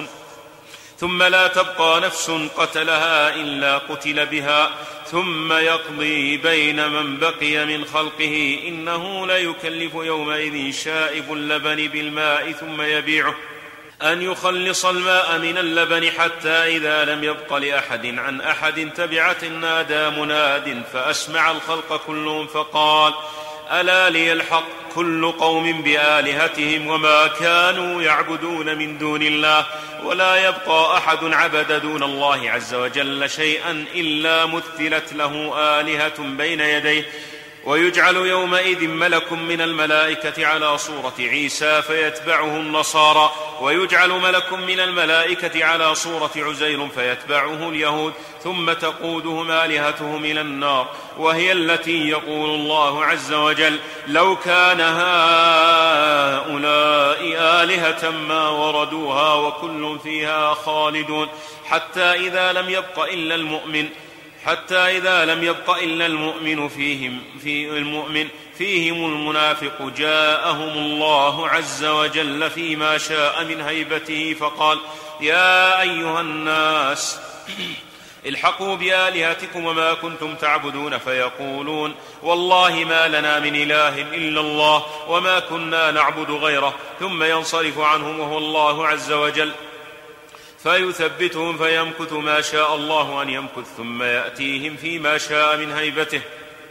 ثم 1.01 1.23
لا 1.23 1.47
تبقى 1.47 2.01
نفس 2.01 2.31
قتلها 2.57 3.35
إلا 3.35 3.79
قتل 3.79 4.27
بها 4.27 4.71
ثم 5.11 5.53
يقضي 5.53 6.37
بين 6.37 6.89
من 6.89 7.19
بقي 7.19 7.67
من 7.67 7.85
خلقه 7.85 8.59
إنه 8.69 9.27
ليكلف 9.27 9.95
يومئذ 9.95 10.73
شائب 10.73 11.33
اللبن 11.33 11.89
بالماء 11.89 12.53
ثم 12.53 12.83
يبيعه. 12.83 13.35
أن 14.03 14.23
يخلص 14.23 14.87
الماء 14.87 15.39
من 15.39 15.59
اللبن 15.59 16.11
حتى 16.11 16.49
إذا 16.49 17.05
لم 17.05 17.25
يبق 17.25 17.55
لأحد 17.57 18.07
عن 18.19 18.41
أحد 18.41 18.91
تبعة 18.97 19.45
نادى 19.45 20.21
مناد 20.21 20.83
فأسمع 20.93 21.51
الخلق 21.51 22.03
كلهم 22.07 22.47
فقال 22.47 23.15
ألا 23.73 24.11
لي 24.11 24.33
الحق 24.33 24.65
كل 24.95 25.33
قوم 25.33 25.83
بآلهتهم 25.83 26.87
وما 26.87 27.27
كانوا 27.27 28.03
يعبدون 28.03 28.79
من 28.79 28.99
دون 28.99 29.23
الله 29.23 29.67
ولا 30.05 30.37
يبقى 30.49 30.97
أحد 30.97 31.19
عبد 31.25 31.83
دون 31.83 32.03
الله 32.03 32.51
عز 32.51 32.75
وجل 32.75 33.31
شيئا 33.31 33.85
إلا 33.95 34.47
مثلت 34.47 35.13
له 35.13 35.55
آلهة 35.81 36.19
بين 36.19 36.61
يديه 36.61 37.05
ويجعل 37.65 38.17
يومئذ 38.17 38.89
ملك 38.89 39.33
من 39.33 39.61
الملائكة 39.61 40.47
على 40.47 40.79
صورة 40.79 41.15
عيسى 41.19 41.83
فيتبعه 41.83 42.57
النصارى 42.57 43.33
ويجعل 43.61 44.11
ملك 44.11 44.53
من 44.53 44.81
الملائكة 44.81 45.65
على 45.65 45.95
صورة 45.95 46.31
عزير 46.37 46.89
فيتبعه 46.89 47.69
اليهود 47.69 48.13
ثم 48.43 48.73
تقودهم 48.73 49.51
آلهتهم 49.51 50.25
إلى 50.25 50.41
النار 50.41 50.89
وهي 51.19 51.53
التي 51.53 52.09
يقول 52.09 52.51
الله 52.51 53.05
عز 53.05 53.33
وجل 53.33 53.79
لو 54.07 54.37
كان 54.37 54.81
هؤلاء 54.81 56.57
آلهة 57.63 58.11
ما 58.11 58.49
وردوها 58.49 59.35
وكل 59.35 59.99
فيها 60.03 60.55
خالدون 60.55 61.29
حتى 61.67 62.03
إذا 62.03 62.53
لم 62.53 62.71
يبق 62.71 62.99
إلا 63.13 63.35
المؤمن 63.35 63.89
حتى 64.47 64.77
إذا 64.77 65.25
لم 65.25 65.45
يبق 65.45 65.71
إلا 65.71 66.07
المؤمن 66.07 66.69
فيهم 66.69 67.23
في 67.43 67.69
المؤمن 67.69 68.29
فيهم 68.59 69.05
المنافق. 69.05 69.93
جاءهم 69.97 70.79
الله 70.79 71.49
عز 71.49 71.85
وجل 71.85 72.51
فيما 72.51 72.99
شاء 72.99 73.45
من 73.45 73.61
هيبته 73.61 74.35
فقال 74.41 74.79
يا 75.21 75.81
أيها 75.81 76.21
الناس 76.21 77.19
الحقوا 78.27 78.77
بآلهتكم 78.77 79.67
وما 79.67 79.95
كنتم 79.95 80.35
تعبدون 80.35 80.99
فيقولون 80.99 81.95
والله 82.23 82.85
ما 82.85 83.09
لنا 83.09 83.41
من 83.41 83.57
إله 83.57 84.03
إلا 84.03 84.41
الله 84.41 84.87
وما 85.09 85.39
كنا 85.39 85.91
نعبد 85.91 86.31
غيره. 86.31 86.75
ثم 87.01 87.23
ينصرف 87.23 87.79
عنهم 87.79 88.21
وهو 88.21 88.39
الله 88.39 88.87
عز 88.87 89.13
وجل. 89.13 89.53
فيثبتهم 90.67 91.59
فيمكث 91.59 92.13
ما 92.13 92.41
شاء 92.41 92.75
الله 92.75 93.23
أن 93.23 93.29
يمكث 93.31 93.77
ثم 93.77 94.03
يأتيهم 94.03 94.77
فيما 94.77 95.19
شاء 95.19 95.57
من 95.57 95.73
هيبته. 95.73 96.21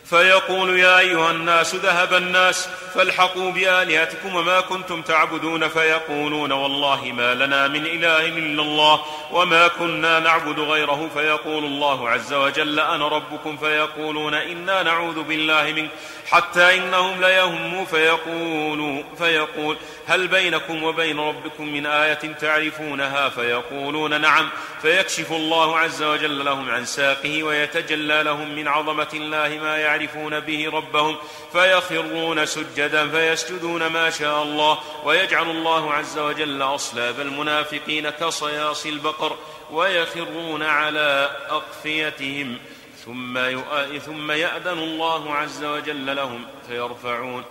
فيقول 0.09 0.79
يا 0.79 0.99
أيها 0.99 1.31
الناس 1.31 1.75
ذهب 1.75 2.13
الناس 2.13 2.69
فالحقوا 2.95 3.51
بآلهتكم 3.51 4.35
وما 4.35 4.61
كنتم 4.61 5.01
تعبدون 5.01 5.67
فيقولون 5.67 6.51
والله 6.51 7.05
ما 7.05 7.33
لنا 7.33 7.67
من 7.67 7.85
إله 7.85 8.25
إلا 8.25 8.61
الله 8.61 9.01
وما 9.31 9.67
كنا 9.67 10.19
نعبد 10.19 10.59
غيره 10.59 11.09
فيقول 11.13 11.65
الله 11.65 12.09
عز 12.09 12.33
وجل 12.33 12.79
أنا 12.79 13.07
ربكم؟ 13.07 13.57
فيقولون 13.57 14.33
إنا 14.33 14.83
نعوذ 14.83 15.23
بالله 15.23 15.71
منك 15.71 15.89
حتى 16.31 16.77
إنهم 16.77 17.21
ليهموا 17.21 17.85
فيقول 17.85 19.03
فيقول 19.17 19.77
هل 20.07 20.27
بينكم 20.27 20.83
وبين 20.83 21.19
ربكم 21.19 21.73
من 21.73 21.85
آية 21.85 22.33
تعرفونها؟ 22.41 23.29
فيقولون 23.29 24.21
نعم. 24.21 24.49
فيكشف 24.81 25.31
الله 25.31 25.79
عز 25.79 26.03
وجل 26.03 26.45
لهم 26.45 26.69
عن 26.69 26.85
ساقه 26.85 27.43
ويتجلى 27.43 28.23
لهم 28.23 28.55
من 28.55 28.67
عظمة 28.67 29.07
الله 29.13 29.59
ما 29.61 29.77
يعرفون 29.95 30.39
به 30.39 30.69
ربهم 30.69 31.15
فيخرون 31.51 32.45
سجدا 32.45 33.09
فيسجدون 33.09 33.87
ما 33.87 34.09
شاء 34.09 34.43
الله 34.43 34.79
ويجعل 35.05 35.49
الله 35.49 35.93
عز 35.93 36.17
وجل 36.19 36.61
أصلاب 36.61 37.19
المنافقين 37.19 38.09
كصياص 38.09 38.85
البقر 38.85 39.37
ويخرون 39.71 40.63
على 40.63 41.29
أقفيتهم 41.49 42.57
ثم 43.05 43.39
ثم 44.05 44.31
يأذن 44.31 44.79
الله 44.79 45.33
عز 45.33 45.63
وجل 45.63 46.15
لهم 46.15 46.45
فيرفعون 46.67 47.43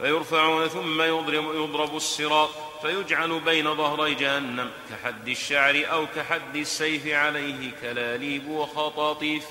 فيرفعون 0.00 0.68
ثم 0.68 1.02
يضرب, 1.02 1.54
يضرب 1.54 1.96
الصراط 1.96 2.50
فيجعل 2.82 3.40
بين 3.40 3.76
ظهري 3.76 4.14
جهنم 4.14 4.70
كحد 4.90 5.28
الشعر 5.28 5.84
أو 5.92 6.06
كحد 6.16 6.56
السيف 6.56 7.06
عليه 7.06 7.70
كلاليب 7.82 8.48
وخطاطيف. 8.48 9.44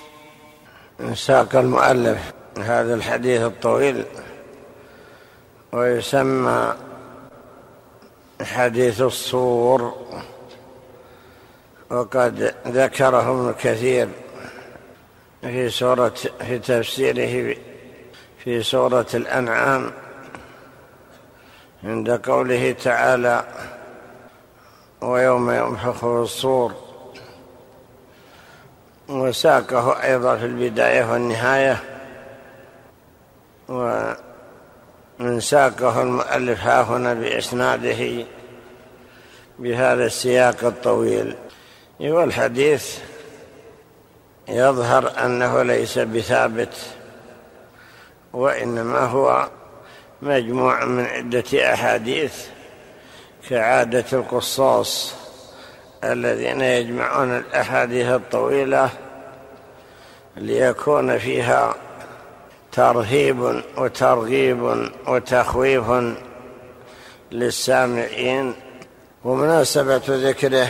ساق 1.14 1.56
المؤلف. 1.56 2.39
هذا 2.62 2.94
الحديث 2.96 3.42
الطويل 3.42 4.06
ويسمى 5.72 6.74
حديث 8.42 9.02
الصور 9.02 9.94
وقد 11.90 12.56
ذكره 12.68 13.32
ابن 13.32 13.54
كثير 13.60 14.10
في 15.42 15.70
سورة 15.70 16.14
في 16.48 16.60
تفسيره 16.60 17.56
في 18.44 18.64
سورة 18.64 19.08
الأنعام 19.14 19.92
عند 21.84 22.10
قوله 22.12 22.72
تعالى 22.72 23.44
ويوم 25.02 25.76
في 25.76 26.04
الصور 26.04 26.74
وساقه 29.10 30.04
أيضا 30.04 30.38
في 30.38 30.46
البداية 30.46 31.12
والنهاية. 31.12 31.84
ومن 33.70 35.40
ساقه 35.40 36.02
المؤلف 36.02 36.62
ها 36.64 36.82
هنا 36.82 37.14
بإسناده 37.14 38.26
بهذا 39.60 40.06
السياق 40.06 40.64
الطويل. 40.64 41.36
والحديث 42.00 43.00
يظهر 44.48 45.26
أنه 45.26 45.64
ليس 45.64 46.00
بثابت 46.00 46.74
وإنما 48.34 49.00
هو 49.00 49.50
مجموع 50.22 50.86
من 50.86 51.06
عدة 51.06 51.74
أحاديث 51.74 52.46
كعادة 53.50 54.06
القصاص 54.14 55.16
الذين 56.04 56.62
يجمعون 56.62 57.38
الأحاديث 57.38 58.08
الطويلة 58.08 58.90
ليكون 60.38 61.18
فيها 61.18 61.76
ترهيب 62.72 63.64
وترغيب 63.78 64.90
وتخويف 65.08 65.86
للسامعين. 67.32 68.56
ومناسبة 69.24 70.02
ذكره 70.08 70.68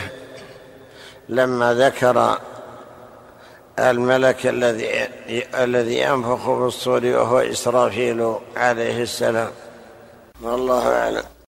لما 1.28 1.74
ذكر 1.74 2.38
الملك 3.78 4.46
الذي 4.46 5.08
الذي 5.54 5.98
ينفخ 5.98 6.44
في 6.44 6.64
الصور 6.66 7.06
وهو 7.06 7.38
إسرافيل 7.38 8.34
عليه 8.56 9.02
السلام. 9.02 9.50
والله 10.42 10.88
أعلم. 10.88 11.30